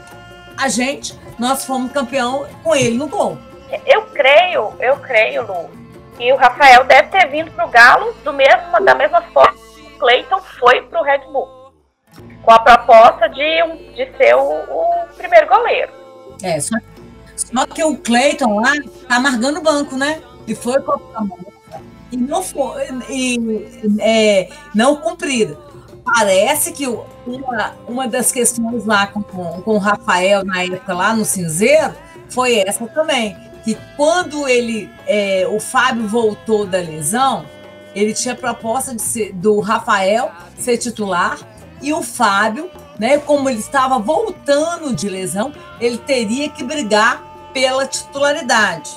a 0.55 0.67
gente, 0.67 1.17
nós 1.39 1.65
fomos 1.65 1.91
campeão 1.91 2.45
com 2.63 2.75
ele 2.75 2.95
no 2.95 3.07
gol. 3.07 3.39
Eu 3.87 4.03
creio, 4.03 4.71
eu 4.79 4.97
creio, 4.97 5.47
Lu, 5.47 5.69
que 6.15 6.31
o 6.31 6.35
Rafael 6.35 6.83
deve 6.83 7.09
ter 7.09 7.27
vindo 7.27 7.49
para 7.51 7.65
o 7.65 7.69
Galo 7.69 8.13
do 8.23 8.31
mesmo, 8.31 8.79
da 8.85 8.93
mesma 8.93 9.21
forma 9.33 9.62
Cleiton 10.03 10.41
foi 10.59 10.81
para 10.81 11.01
o 11.01 11.03
Red 11.03 11.19
Bull. 11.31 11.47
Com 12.43 12.51
a 12.51 12.59
proposta 12.59 13.29
de, 13.29 13.93
de 13.95 14.17
ser 14.17 14.35
o, 14.35 14.41
o 14.41 15.07
primeiro 15.15 15.47
goleiro. 15.47 15.93
É, 16.43 16.59
só, 16.59 16.75
só 17.37 17.65
que 17.65 17.81
o 17.83 17.97
Cleiton 17.97 18.59
lá 18.59 18.73
tá 19.07 19.15
amargando 19.15 19.59
o 19.59 19.63
banco, 19.63 19.95
né? 19.95 20.21
E 20.45 20.53
foi 20.53 20.81
com 20.81 20.91
a 20.91 21.53
e 22.11 22.17
não 22.17 22.43
foi 22.43 22.83
e, 23.09 23.97
é, 23.99 24.49
não 24.75 24.97
cumprida 24.97 25.57
parece 26.03 26.73
que 26.73 26.85
uma, 26.85 27.75
uma 27.87 28.07
das 28.07 28.31
questões 28.31 28.85
lá 28.85 29.07
com, 29.07 29.23
com 29.23 29.71
o 29.71 29.77
Rafael, 29.77 30.43
na 30.43 30.63
época 30.63 30.93
lá 30.93 31.15
no 31.15 31.23
Cinzeiro, 31.23 31.93
foi 32.29 32.59
essa 32.59 32.85
também. 32.87 33.35
Que 33.63 33.77
quando 33.95 34.47
ele, 34.47 34.89
é, 35.07 35.47
o 35.47 35.59
Fábio 35.59 36.05
voltou 36.07 36.65
da 36.65 36.79
lesão, 36.79 37.45
ele 37.95 38.13
tinha 38.13 38.35
proposta 38.35 38.95
de 38.95 39.01
ser, 39.01 39.33
do 39.33 39.59
Rafael 39.59 40.31
ser 40.57 40.77
titular 40.77 41.37
e 41.81 41.93
o 41.93 42.01
Fábio, 42.01 42.69
né, 42.97 43.17
como 43.17 43.49
ele 43.49 43.59
estava 43.59 43.99
voltando 43.99 44.95
de 44.95 45.09
lesão, 45.09 45.51
ele 45.79 45.97
teria 45.97 46.49
que 46.49 46.63
brigar 46.63 47.51
pela 47.53 47.85
titularidade. 47.85 48.91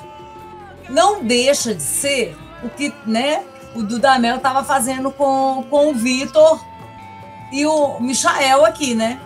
Não 0.89 1.25
deixa 1.25 1.75
de 1.75 1.83
ser 1.83 2.37
o 2.63 2.69
que 2.69 2.95
né, 3.05 3.43
o 3.75 3.83
Dudamel 3.83 4.37
estava 4.37 4.63
fazendo 4.63 5.11
com, 5.11 5.65
com 5.69 5.89
o 5.89 5.95
Vitor 5.95 6.65
e 7.53 7.67
o 7.67 7.99
Michael 8.01 8.65
aqui, 8.65 8.95
né? 8.95 9.21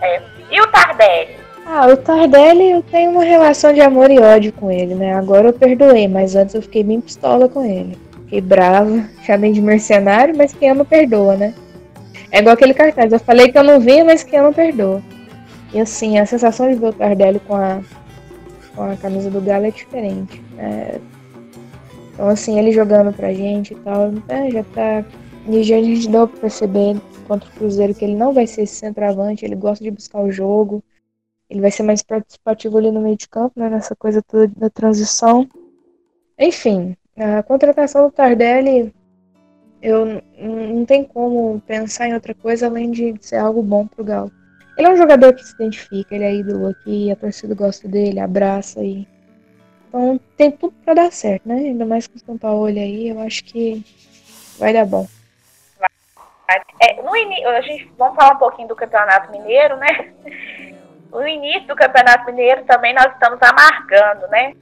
É. 0.00 0.22
E 0.50 0.60
o 0.60 0.66
Tardelli? 0.68 1.36
Ah, 1.66 1.86
o 1.86 1.96
Tardelli 1.96 2.70
eu 2.70 2.82
tenho 2.82 3.10
uma 3.12 3.22
relação 3.22 3.72
de 3.72 3.80
amor 3.80 4.10
e 4.10 4.18
ódio 4.18 4.52
com 4.52 4.70
ele, 4.70 4.94
né? 4.94 5.14
Agora 5.14 5.48
eu 5.48 5.52
perdoei, 5.52 6.08
mas 6.08 6.34
antes 6.34 6.54
eu 6.54 6.62
fiquei 6.62 6.82
bem 6.82 7.00
pistola 7.00 7.48
com 7.48 7.62
ele. 7.62 7.96
Fiquei 8.30 8.40
brava, 8.42 9.08
chamei 9.24 9.50
de 9.50 9.60
mercenário, 9.60 10.36
mas 10.36 10.52
quem 10.52 10.70
ama 10.70 10.84
perdoa, 10.84 11.36
né? 11.36 11.52
É 12.30 12.38
igual 12.38 12.54
aquele 12.54 12.72
cartaz, 12.72 13.12
eu 13.12 13.18
falei 13.18 13.50
que 13.50 13.58
eu 13.58 13.64
não 13.64 13.80
via, 13.80 14.04
mas 14.04 14.22
quem 14.22 14.38
ama 14.38 14.52
perdoa. 14.52 15.02
E 15.74 15.80
assim, 15.80 16.16
a 16.16 16.24
sensação 16.24 16.70
de 16.70 16.78
ver 16.78 16.86
o 16.86 16.92
Tardelli 16.92 17.40
com 17.40 17.56
a, 17.56 17.82
com 18.76 18.84
a 18.84 18.96
camisa 18.96 19.28
do 19.28 19.40
Galo 19.40 19.66
é 19.66 19.72
diferente. 19.72 20.40
É... 20.56 21.00
Então 22.14 22.28
assim, 22.28 22.56
ele 22.56 22.70
jogando 22.70 23.12
pra 23.12 23.34
gente 23.34 23.74
e 23.74 23.76
tal, 23.78 24.12
é, 24.28 24.48
já 24.48 24.62
tá. 24.62 25.04
E 25.48 25.62
já 25.64 25.74
a 25.74 25.82
gente 25.82 26.08
deu 26.08 26.28
pra 26.28 26.42
perceber 26.42 27.00
contra 27.26 27.48
o 27.48 27.52
Cruzeiro 27.54 27.96
que 27.96 28.04
ele 28.04 28.14
não 28.14 28.32
vai 28.32 28.46
ser 28.46 28.62
esse 28.62 28.76
centroavante, 28.76 29.44
ele 29.44 29.56
gosta 29.56 29.82
de 29.82 29.90
buscar 29.90 30.20
o 30.20 30.30
jogo, 30.30 30.84
ele 31.48 31.60
vai 31.60 31.72
ser 31.72 31.82
mais 31.82 32.00
participativo 32.00 32.78
ali 32.78 32.92
no 32.92 33.00
meio 33.00 33.16
de 33.16 33.28
campo, 33.28 33.58
né, 33.58 33.68
nessa 33.68 33.96
coisa 33.96 34.22
toda 34.22 34.46
da 34.46 34.70
transição. 34.70 35.48
Enfim, 36.38 36.96
a 37.16 37.42
contratação 37.42 38.06
do 38.06 38.12
Tardelli, 38.12 38.94
eu 39.82 40.22
não 40.38 40.84
tem 40.84 41.04
como 41.04 41.60
pensar 41.66 42.08
em 42.08 42.14
outra 42.14 42.34
coisa 42.34 42.66
além 42.66 42.90
de 42.90 43.14
ser 43.20 43.36
algo 43.36 43.62
bom 43.62 43.86
pro 43.86 44.04
Galo. 44.04 44.30
Ele 44.76 44.86
é 44.86 44.90
um 44.90 44.96
jogador 44.96 45.34
que 45.34 45.44
se 45.44 45.54
identifica, 45.54 46.14
ele 46.14 46.24
é 46.24 46.34
ídolo 46.34 46.68
aqui, 46.68 47.10
a 47.10 47.16
torcida 47.16 47.54
gosta 47.54 47.88
dele, 47.88 48.20
abraça 48.20 48.82
e 48.82 49.06
então 49.88 50.20
tem 50.36 50.52
tudo 50.52 50.72
para 50.84 50.94
dar 50.94 51.12
certo, 51.12 51.48
né? 51.48 51.56
Ainda 51.56 51.84
mais 51.84 52.06
com 52.06 52.16
o 52.16 52.20
São 52.20 52.38
Paulo 52.38 52.66
aí, 52.66 53.08
eu 53.08 53.20
acho 53.20 53.44
que 53.44 53.84
vai 54.56 54.72
dar 54.72 54.86
bom. 54.86 55.06
É, 56.80 57.02
no 57.02 57.14
in... 57.16 57.44
a 57.44 57.60
gente 57.60 57.92
vamos 57.98 58.14
falar 58.14 58.34
um 58.34 58.38
pouquinho 58.38 58.68
do 58.68 58.76
Campeonato 58.76 59.30
Mineiro, 59.32 59.76
né? 59.76 60.12
No 61.10 61.26
início 61.26 61.66
do 61.66 61.74
Campeonato 61.74 62.24
Mineiro 62.26 62.64
também 62.64 62.94
nós 62.94 63.12
estamos 63.12 63.40
amargando, 63.42 64.28
né? 64.28 64.54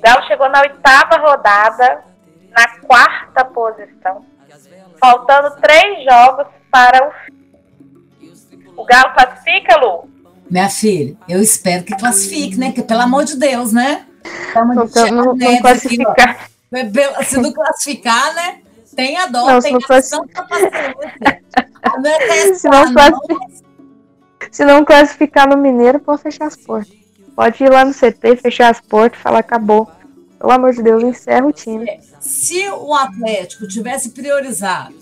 O 0.00 0.02
Galo 0.02 0.26
chegou 0.26 0.48
na 0.48 0.62
oitava 0.62 1.18
rodada, 1.18 2.02
na 2.52 2.68
quarta 2.80 3.44
posição, 3.44 4.24
faltando 4.98 5.54
três 5.60 6.02
jogos 6.04 6.46
para 6.70 7.06
o 7.06 7.10
fim. 7.10 8.64
O 8.74 8.84
Galo 8.86 9.12
classifica, 9.12 9.76
Lu? 9.76 10.08
Minha 10.50 10.70
filha, 10.70 11.18
eu 11.28 11.42
espero 11.42 11.84
que 11.84 11.94
classifique, 11.94 12.56
né? 12.56 12.72
Que 12.72 12.82
pelo 12.82 13.02
amor 13.02 13.24
de 13.24 13.36
Deus, 13.36 13.74
né? 13.74 14.06
Vamos 14.54 14.94
não, 14.94 15.10
não, 15.10 15.34
não 15.34 15.60
classificar. 15.60 16.48
Aqui, 16.72 17.24
se 17.26 17.36
não 17.38 17.52
classificar, 17.52 18.34
né? 18.34 18.60
Tenha 18.96 19.26
dó, 19.26 19.46
não, 19.46 19.58
ação, 19.58 19.78
paciência. 19.86 20.18
Não 21.98 22.10
é 22.10 22.54
se, 22.54 22.68
não 22.68 22.84
se 24.50 24.64
não 24.64 24.84
classificar 24.84 25.48
no 25.48 25.56
Mineiro, 25.56 25.98
pode 25.98 26.22
fechar 26.22 26.46
as 26.46 26.56
portas. 26.56 26.99
Pode 27.40 27.64
ir 27.64 27.70
lá 27.70 27.86
no 27.86 27.94
CT, 27.94 28.36
fechar 28.36 28.70
as 28.70 28.82
portas 28.82 29.18
e 29.18 29.22
falar 29.22 29.38
acabou. 29.38 29.90
Pelo 30.38 30.52
amor 30.52 30.74
de 30.74 30.82
Deus, 30.82 31.02
encerra 31.02 31.46
o 31.46 31.52
time. 31.52 31.88
É, 31.88 31.98
se 32.20 32.68
o 32.68 32.92
Atlético 32.92 33.66
tivesse 33.66 34.10
priorizado 34.10 34.94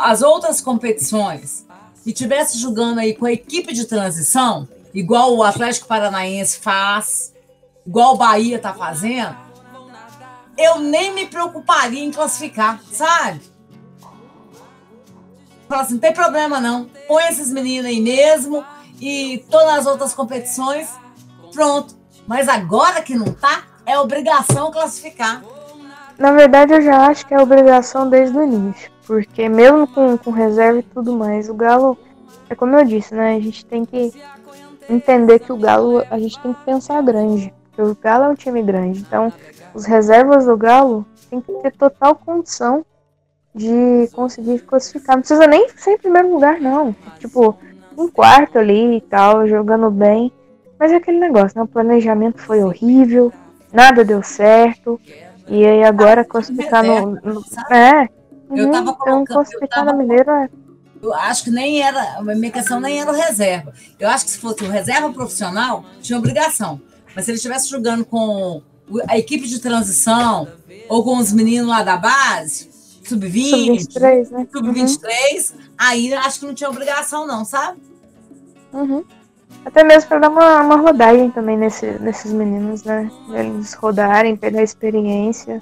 as 0.00 0.20
outras 0.20 0.60
competições 0.60 1.64
e 2.04 2.12
tivesse 2.12 2.58
jogando 2.58 2.98
aí 2.98 3.14
com 3.14 3.24
a 3.24 3.32
equipe 3.32 3.72
de 3.72 3.86
transição, 3.86 4.68
igual 4.92 5.34
o 5.34 5.42
Atlético 5.42 5.88
Paranaense 5.88 6.58
faz, 6.58 7.32
igual 7.86 8.16
o 8.16 8.18
Bahia 8.18 8.56
está 8.56 8.74
fazendo, 8.74 9.34
eu 10.58 10.78
nem 10.78 11.14
me 11.14 11.24
preocuparia 11.24 12.04
em 12.04 12.10
classificar, 12.10 12.82
sabe? 12.92 13.40
Fala 15.66 15.80
assim, 15.80 15.94
não 15.94 16.00
tem 16.00 16.12
problema 16.12 16.60
não. 16.60 16.84
Põe 17.08 17.24
esses 17.28 17.50
meninos 17.50 17.86
aí 17.86 18.02
mesmo 18.02 18.62
e 19.00 19.42
todas 19.50 19.78
as 19.78 19.86
outras 19.86 20.12
competições, 20.12 21.02
pronto. 21.54 21.94
Mas 22.26 22.48
agora 22.48 23.00
que 23.02 23.14
não 23.14 23.32
tá, 23.32 23.64
é 23.86 23.98
obrigação 23.98 24.70
classificar. 24.70 25.42
Na 26.18 26.32
verdade, 26.32 26.72
eu 26.72 26.82
já 26.82 27.06
acho 27.06 27.26
que 27.26 27.34
é 27.34 27.40
obrigação 27.40 28.08
desde 28.08 28.36
o 28.36 28.42
início. 28.42 28.90
Porque 29.06 29.48
mesmo 29.48 29.86
com, 29.86 30.16
com 30.16 30.30
reserva 30.30 30.78
e 30.78 30.82
tudo 30.82 31.16
mais, 31.16 31.48
o 31.48 31.54
Galo, 31.54 31.98
é 32.48 32.54
como 32.54 32.76
eu 32.76 32.84
disse, 32.84 33.14
né? 33.14 33.36
A 33.36 33.40
gente 33.40 33.64
tem 33.66 33.84
que 33.84 34.12
entender 34.88 35.40
que 35.40 35.52
o 35.52 35.56
Galo, 35.56 36.04
a 36.10 36.18
gente 36.18 36.38
tem 36.40 36.52
que 36.52 36.64
pensar 36.64 37.02
grande. 37.02 37.52
Porque 37.64 37.82
o 37.82 37.96
Galo 38.00 38.24
é 38.24 38.28
um 38.28 38.34
time 38.34 38.62
grande. 38.62 39.00
Então, 39.00 39.32
os 39.74 39.84
reservas 39.84 40.46
do 40.46 40.56
Galo 40.56 41.04
tem 41.28 41.40
que 41.40 41.52
ter 41.52 41.72
total 41.72 42.14
condição 42.14 42.84
de 43.54 44.08
conseguir 44.12 44.60
classificar. 44.60 45.16
Não 45.16 45.22
precisa 45.22 45.46
nem 45.46 45.68
ser 45.76 45.92
em 45.92 45.98
primeiro 45.98 46.32
lugar, 46.32 46.60
não. 46.60 46.94
Tipo, 47.18 47.56
um 47.96 48.08
quarto 48.08 48.58
ali 48.58 48.96
e 48.96 49.00
tal, 49.00 49.46
jogando 49.46 49.90
bem. 49.90 50.32
Mas 50.78 50.92
é 50.92 50.96
aquele 50.96 51.18
negócio, 51.18 51.56
né? 51.56 51.62
O 51.62 51.68
planejamento 51.68 52.40
foi 52.40 52.62
horrível, 52.62 53.32
nada 53.72 54.04
deu 54.04 54.22
certo. 54.22 55.00
E 55.48 55.64
aí 55.64 55.84
agora 55.84 56.22
ah, 56.22 56.24
classificar 56.24 56.82
no, 56.84 57.12
no. 57.12 57.44
É. 57.70 58.08
Eu 58.54 58.70
tava 58.70 58.90
uhum, 58.90 58.96
colocando. 58.96 59.22
Então, 59.22 59.24
classificar 59.24 59.84
no 59.84 59.96
Mineiro 59.96 60.30
é. 60.30 60.48
Eu 61.02 61.12
acho 61.12 61.44
que 61.44 61.50
nem 61.50 61.82
era. 61.82 62.18
A 62.18 62.22
minha 62.22 62.50
questão 62.50 62.80
nem 62.80 63.00
era 63.00 63.10
o 63.10 63.14
reserva. 63.14 63.72
Eu 63.98 64.08
acho 64.08 64.24
que 64.24 64.30
se 64.30 64.38
fosse 64.38 64.64
o 64.64 64.70
reserva 64.70 65.12
profissional, 65.12 65.84
tinha 66.00 66.18
obrigação. 66.18 66.80
Mas 67.14 67.24
se 67.24 67.30
ele 67.30 67.36
estivesse 67.36 67.68
jogando 67.68 68.04
com 68.04 68.62
a 69.08 69.18
equipe 69.18 69.46
de 69.46 69.58
transição 69.60 70.48
ou 70.88 71.04
com 71.04 71.18
os 71.18 71.32
meninos 71.32 71.68
lá 71.68 71.82
da 71.82 71.96
base, 71.96 72.70
sub-20, 73.04 73.80
sub-23, 73.80 74.30
né? 74.30 74.46
sub-23, 74.50 75.52
uhum. 75.52 75.58
aí 75.76 76.14
acho 76.14 76.40
que 76.40 76.46
não 76.46 76.54
tinha 76.54 76.70
obrigação, 76.70 77.26
não, 77.26 77.44
sabe? 77.44 77.78
Uhum. 78.72 79.04
Até 79.64 79.82
mesmo 79.82 80.08
para 80.08 80.18
dar 80.20 80.28
uma, 80.28 80.60
uma 80.60 80.76
rodagem 80.76 81.30
também 81.30 81.56
nesse, 81.56 81.86
nesses 81.98 82.32
meninos, 82.32 82.84
né? 82.84 83.10
Eles 83.30 83.74
rodarem, 83.74 84.36
pegar 84.36 84.62
experiência 84.62 85.60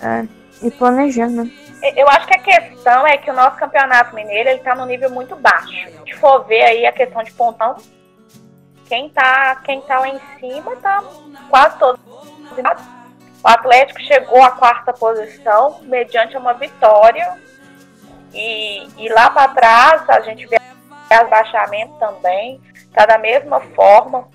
é, 0.00 0.26
e 0.62 0.70
planejar, 0.70 1.28
né? 1.28 1.50
Eu 1.96 2.08
acho 2.08 2.26
que 2.26 2.34
a 2.34 2.42
questão 2.42 3.06
é 3.06 3.16
que 3.16 3.30
o 3.30 3.34
nosso 3.34 3.56
campeonato 3.56 4.14
mineiro 4.14 4.48
ele 4.48 4.60
tá 4.60 4.74
num 4.74 4.86
nível 4.86 5.10
muito 5.10 5.36
baixo. 5.36 5.88
Se 6.06 6.14
for 6.14 6.44
ver 6.44 6.62
aí 6.62 6.86
a 6.86 6.92
questão 6.92 7.22
de 7.22 7.32
pontão, 7.32 7.76
quem 8.86 9.08
tá, 9.10 9.56
quem 9.64 9.80
tá 9.82 10.00
lá 10.00 10.08
em 10.08 10.20
cima 10.40 10.74
tá 10.76 11.04
quase 11.48 11.78
todos. 11.78 12.00
O 13.44 13.48
Atlético 13.48 14.00
chegou 14.00 14.42
à 14.42 14.50
quarta 14.50 14.92
posição 14.92 15.80
mediante 15.82 16.36
uma 16.36 16.54
vitória. 16.54 17.38
E, 18.34 18.88
e 18.98 19.08
lá 19.10 19.30
para 19.30 19.48
trás 19.48 20.08
a 20.08 20.20
gente 20.20 20.46
vê 20.46 20.58
abaixamento 21.14 21.94
também. 21.98 22.60
Tá 22.92 23.06
da 23.06 23.18
mesma 23.18 23.60
forma. 23.74 24.28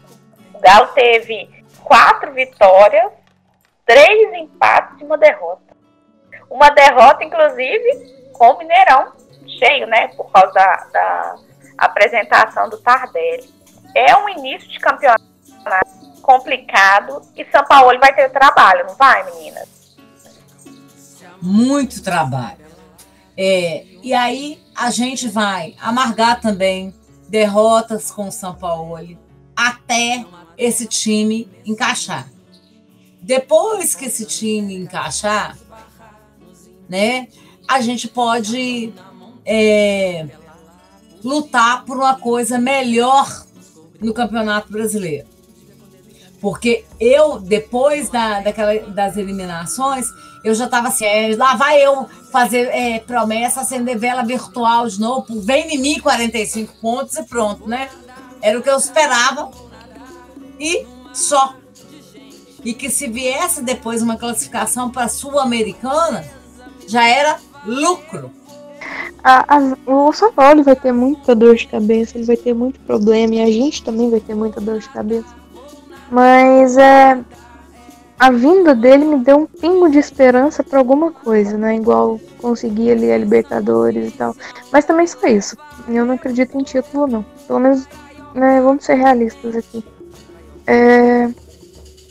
O 0.53 0.59
Galo 0.59 0.87
teve 0.87 1.49
quatro 1.83 2.31
vitórias, 2.33 3.11
três 3.85 4.33
empates 4.33 5.01
e 5.01 5.03
uma 5.03 5.17
derrota. 5.17 5.61
Uma 6.49 6.69
derrota, 6.69 7.23
inclusive, 7.23 8.31
com 8.33 8.51
o 8.51 8.57
Mineirão 8.59 9.13
cheio, 9.59 9.87
né? 9.87 10.07
Por 10.09 10.31
causa 10.31 10.51
da, 10.53 10.87
da 10.91 11.35
apresentação 11.77 12.69
do 12.69 12.77
Tardelli. 12.77 13.49
É 13.95 14.15
um 14.17 14.29
início 14.29 14.69
de 14.69 14.79
campeonato 14.79 15.23
complicado 16.21 17.21
e 17.35 17.45
São 17.45 17.63
Paulo 17.65 17.99
vai 17.99 18.13
ter 18.15 18.29
trabalho, 18.29 18.85
não 18.87 18.95
vai, 18.95 19.23
meninas? 19.25 19.97
Muito 21.41 22.01
trabalho. 22.01 22.63
É, 23.37 23.83
e 24.01 24.13
aí 24.13 24.62
a 24.75 24.89
gente 24.89 25.27
vai 25.27 25.75
amargar 25.79 26.41
também 26.41 26.93
derrotas 27.29 28.11
com 28.11 28.27
o 28.27 28.31
São 28.31 28.53
Paulo 28.55 29.17
até 29.55 30.25
esse 30.57 30.85
time 30.87 31.49
encaixar. 31.65 32.29
Depois 33.21 33.95
que 33.95 34.05
esse 34.05 34.25
time 34.25 34.75
encaixar, 34.75 35.57
né, 36.89 37.27
a 37.67 37.81
gente 37.81 38.07
pode 38.07 38.93
é, 39.45 40.27
lutar 41.23 41.85
por 41.85 41.97
uma 41.97 42.15
coisa 42.15 42.59
melhor 42.59 43.45
no 43.99 44.13
Campeonato 44.13 44.71
Brasileiro. 44.71 45.32
Porque 46.43 46.83
eu, 46.99 47.39
depois 47.39 48.09
da, 48.09 48.41
daquela, 48.41 48.77
das 48.89 49.15
eliminações, 49.15 50.07
eu 50.43 50.53
já 50.53 50.65
estava 50.65 50.89
assim, 50.89 51.05
é, 51.05 51.33
lá 51.37 51.55
vai 51.55 51.81
eu 51.81 52.05
fazer 52.33 52.67
é, 52.67 52.99
promessa, 52.99 53.61
acender 53.61 53.97
vela 53.97 54.23
virtual 54.23 54.85
de 54.89 54.99
novo, 54.99 55.39
vem 55.39 55.73
em 55.73 55.77
mim 55.77 55.99
45 56.01 56.73
pontos 56.81 57.15
e 57.15 57.23
pronto, 57.23 57.65
né? 57.65 57.87
Era 58.41 58.59
o 58.59 58.61
que 58.61 58.69
eu 58.69 58.75
esperava. 58.75 59.51
E 60.59 60.85
só. 61.13 61.55
E 62.61 62.73
que 62.73 62.89
se 62.89 63.07
viesse 63.07 63.63
depois 63.63 64.01
uma 64.01 64.17
classificação 64.17 64.89
para 64.89 65.05
a 65.05 65.09
Sul-Americana, 65.09 66.25
já 66.85 67.07
era 67.07 67.39
lucro. 67.65 68.29
A, 69.23 69.55
a, 69.55 69.77
o 69.89 70.11
São 70.11 70.33
Paulo 70.33 70.61
vai 70.61 70.75
ter 70.75 70.91
muita 70.91 71.33
dor 71.33 71.55
de 71.55 71.67
cabeça, 71.67 72.17
ele 72.17 72.25
vai 72.25 72.35
ter 72.35 72.53
muito 72.53 72.81
problema, 72.81 73.35
e 73.35 73.41
a 73.41 73.45
gente 73.49 73.81
também 73.81 74.09
vai 74.09 74.19
ter 74.19 74.35
muita 74.35 74.59
dor 74.59 74.79
de 74.79 74.89
cabeça. 74.89 75.42
Mas 76.13 76.77
é, 76.77 77.19
a 78.19 78.29
vinda 78.29 78.75
dele 78.75 79.03
me 79.03 79.17
deu 79.17 79.35
um 79.35 79.45
pingo 79.47 79.89
de 79.89 79.97
esperança 79.97 80.63
para 80.63 80.77
alguma 80.77 81.11
coisa, 81.11 81.57
né? 81.57 81.75
Igual 81.75 82.21
conseguir 82.37 82.91
ali 82.91 83.11
a 83.11 83.17
Libertadores 83.17 84.13
e 84.13 84.15
tal. 84.15 84.35
Mas 84.71 84.85
também 84.85 85.07
só 85.07 85.25
isso. 85.25 85.57
Eu 85.87 86.05
não 86.05 86.13
acredito 86.13 86.55
em 86.55 86.61
título, 86.61 87.07
não. 87.07 87.25
Pelo 87.47 87.59
menos, 87.59 87.89
né, 88.35 88.61
vamos 88.61 88.85
ser 88.85 88.93
realistas 88.93 89.55
aqui. 89.55 89.83
É... 90.67 91.31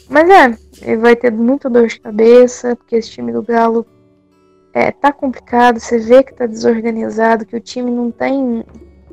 Mas 0.08 0.28
é, 0.28 0.58
ele 0.82 0.96
vai 0.96 1.14
ter 1.14 1.30
muita 1.30 1.70
dor 1.70 1.86
de 1.86 2.00
cabeça, 2.00 2.74
porque 2.74 2.96
esse 2.96 3.08
time 3.08 3.30
do 3.30 3.40
Galo 3.40 3.86
é, 4.74 4.90
tá 4.90 5.12
complicado, 5.12 5.78
você 5.78 5.98
vê 5.98 6.24
que 6.24 6.34
tá 6.34 6.46
desorganizado, 6.46 7.46
que 7.46 7.54
o 7.54 7.60
time 7.60 7.92
não 7.92 8.10
tem 8.10 8.64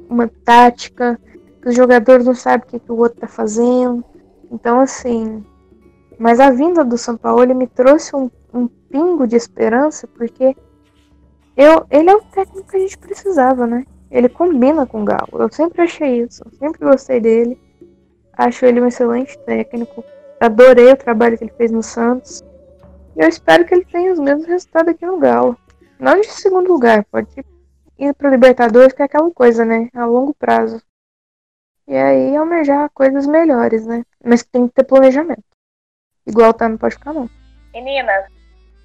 uma 0.10 0.28
tática, 0.44 1.20
que 1.62 1.70
os 1.70 1.76
jogadores 1.76 2.26
não 2.26 2.34
sabem 2.34 2.66
o 2.68 2.72
que, 2.72 2.80
que 2.80 2.92
o 2.92 2.98
outro 2.98 3.20
tá 3.20 3.28
fazendo. 3.28 4.04
Então, 4.52 4.80
assim, 4.80 5.44
mas 6.18 6.40
a 6.40 6.50
vinda 6.50 6.84
do 6.84 6.98
São 6.98 7.16
Paulo 7.16 7.56
me 7.56 7.68
trouxe 7.68 8.16
um, 8.16 8.30
um 8.54 8.68
pingo 8.68 9.26
de 9.26 9.36
esperança, 9.36 10.08
porque 10.08 10.56
eu, 11.56 11.86
ele 11.90 12.10
é 12.10 12.16
o 12.16 12.22
técnico 12.22 12.70
que 12.70 12.78
a 12.78 12.80
gente 12.80 12.98
precisava, 12.98 13.68
né? 13.68 13.86
Ele 14.10 14.28
combina 14.28 14.86
com 14.86 15.02
o 15.02 15.06
Galo. 15.06 15.30
Eu 15.34 15.52
sempre 15.52 15.82
achei 15.82 16.22
isso. 16.22 16.42
Eu 16.46 16.58
sempre 16.58 16.86
gostei 16.86 17.20
dele. 17.20 17.60
Acho 18.34 18.66
ele 18.66 18.82
um 18.82 18.88
excelente 18.88 19.38
técnico. 19.40 20.04
Adorei 20.40 20.92
o 20.92 20.98
trabalho 20.98 21.38
que 21.38 21.44
ele 21.44 21.54
fez 21.58 21.72
no 21.72 21.84
Santos. 21.84 22.42
E 23.16 23.22
eu 23.22 23.28
espero 23.28 23.66
que 23.66 23.76
ele 23.76 23.86
tenha 23.86 24.12
os 24.12 24.20
mesmos 24.20 24.46
resultados 24.46 24.94
aqui 24.94 25.06
no 25.06 25.20
Galo. 25.20 25.58
Não 26.00 26.20
de 26.20 26.28
segundo 26.28 26.72
lugar, 26.72 27.06
pode 27.12 27.28
ir 27.98 28.14
para 28.14 28.30
Libertadores, 28.30 28.94
que 28.94 29.02
é 29.02 29.06
aquela 29.06 29.30
coisa, 29.32 29.66
né? 29.66 29.90
A 29.94 30.06
longo 30.06 30.34
prazo. 30.34 30.82
E 31.90 31.98
aí 31.98 32.38
almejar 32.38 32.88
coisas 32.92 33.26
melhores, 33.26 33.84
né? 33.84 34.04
Mas 34.24 34.44
tem 34.44 34.68
que 34.68 34.76
ter 34.76 34.84
planejamento. 34.84 35.44
Igual 36.28 36.54
tá, 36.54 36.70
não 36.70 36.78
pode 36.78 36.94
ficar 36.94 37.14
não. 37.14 37.28
Meninas, 37.74 38.26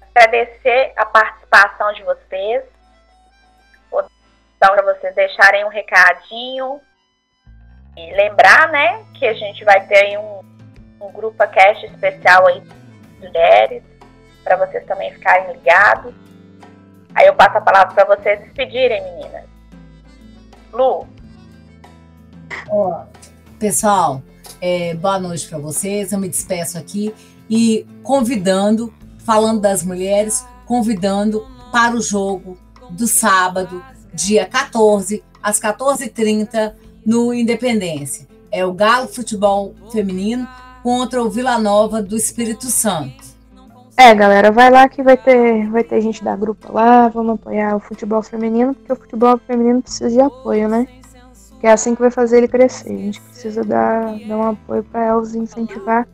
agradecer 0.09 0.91
a 0.97 1.05
participação 1.05 1.93
de 1.93 2.01
vocês. 2.01 2.63
Vou 3.91 4.03
dar 4.59 4.71
para 4.71 4.91
vocês 4.91 5.13
deixarem 5.13 5.63
um 5.65 5.69
recadinho. 5.69 6.81
E 7.95 8.11
lembrar, 8.15 8.71
né, 8.71 9.05
que 9.13 9.27
a 9.27 9.33
gente 9.33 9.63
vai 9.63 9.85
ter 9.85 9.97
aí 9.97 10.17
um, 10.17 10.39
um 10.99 11.11
grupo 11.11 11.37
cast 11.47 11.85
especial 11.85 12.47
aí 12.47 12.59
de 12.59 13.19
mulheres, 13.19 13.83
para 14.43 14.57
vocês 14.57 14.83
também 14.87 15.13
ficarem 15.13 15.53
ligados. 15.53 16.11
Aí 17.13 17.27
eu 17.27 17.35
passo 17.35 17.59
a 17.59 17.61
palavra 17.61 17.93
para 17.93 18.15
vocês 18.15 18.39
despedirem, 18.41 19.03
meninas. 19.03 19.45
Lu. 20.73 21.07
Ó, 22.69 23.03
pessoal, 23.59 24.21
é, 24.61 24.93
boa 24.95 25.19
noite 25.19 25.47
para 25.47 25.57
vocês. 25.57 26.11
Eu 26.11 26.19
me 26.19 26.29
despeço 26.29 26.77
aqui 26.77 27.13
e 27.49 27.85
convidando, 28.03 28.93
falando 29.19 29.61
das 29.61 29.83
mulheres, 29.83 30.45
convidando 30.65 31.45
para 31.71 31.95
o 31.95 32.01
jogo 32.01 32.57
do 32.89 33.07
sábado, 33.07 33.83
dia 34.13 34.45
14, 34.45 35.23
às 35.41 35.59
14h30, 35.59 36.73
no 37.05 37.33
Independência. 37.33 38.27
É 38.51 38.65
o 38.65 38.73
Galo 38.73 39.07
Futebol 39.07 39.75
Feminino 39.91 40.47
contra 40.81 41.21
o 41.21 41.29
Vila 41.29 41.57
Nova 41.57 42.01
do 42.01 42.15
Espírito 42.15 42.67
Santo. 42.67 43.25
É, 43.97 44.13
galera, 44.13 44.51
vai 44.51 44.69
lá 44.69 44.89
que 44.89 45.01
vai 45.01 45.15
ter, 45.15 45.69
vai 45.69 45.83
ter 45.83 46.01
gente 46.01 46.21
da 46.23 46.35
grupo 46.35 46.73
lá, 46.73 47.07
vamos 47.07 47.35
apoiar 47.35 47.75
o 47.77 47.79
futebol 47.79 48.21
feminino, 48.21 48.73
porque 48.73 48.91
o 48.91 48.95
futebol 48.95 49.37
feminino 49.47 49.81
precisa 49.81 50.09
de 50.09 50.19
apoio, 50.19 50.67
né? 50.67 50.85
Que 51.59 51.67
é 51.67 51.71
assim 51.71 51.95
que 51.95 52.01
vai 52.01 52.11
fazer 52.11 52.37
ele 52.37 52.47
crescer. 52.47 52.91
A 52.91 52.97
gente 52.97 53.21
precisa 53.21 53.63
dar, 53.63 54.17
dar 54.27 54.37
um 54.37 54.49
apoio 54.49 54.83
para 54.83 55.05
elas 55.05 55.35
incentivar 55.35 56.07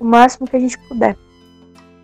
o 0.00 0.04
máximo 0.04 0.46
que 0.46 0.56
a 0.56 0.60
gente 0.60 0.78
puder. 0.88 1.16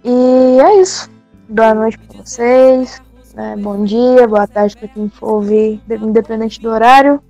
E 0.05 0.59
é 0.61 0.81
isso. 0.81 1.11
Boa 1.49 1.75
noite 1.75 1.99
para 1.99 2.23
vocês. 2.23 3.01
Né? 3.35 3.57
Bom 3.57 3.85
dia, 3.85 4.27
boa 4.29 4.47
tarde 4.47 4.77
para 4.77 4.89
quem 4.89 5.09
for 5.09 5.35
ouvir, 5.35 5.81
independente 5.89 6.61
do 6.61 6.69
horário. 6.69 7.23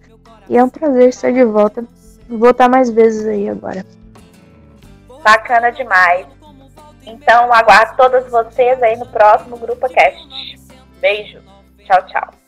E 0.48 0.56
é 0.56 0.64
um 0.64 0.68
prazer 0.68 1.08
estar 1.08 1.32
de 1.32 1.44
volta. 1.44 1.84
Vou 2.28 2.38
voltar 2.38 2.68
mais 2.68 2.90
vezes 2.90 3.26
aí 3.26 3.48
agora. 3.48 3.86
Bacana 5.22 5.70
demais. 5.70 6.26
Então, 7.04 7.52
aguardo 7.52 7.96
todas 7.96 8.28
vocês 8.30 8.82
aí 8.82 8.96
no 8.96 9.06
próximo 9.06 9.56
Grupo 9.56 9.88
Cast. 9.88 10.28
Beijo. 11.00 11.40
Tchau, 11.84 12.06
tchau. 12.06 12.41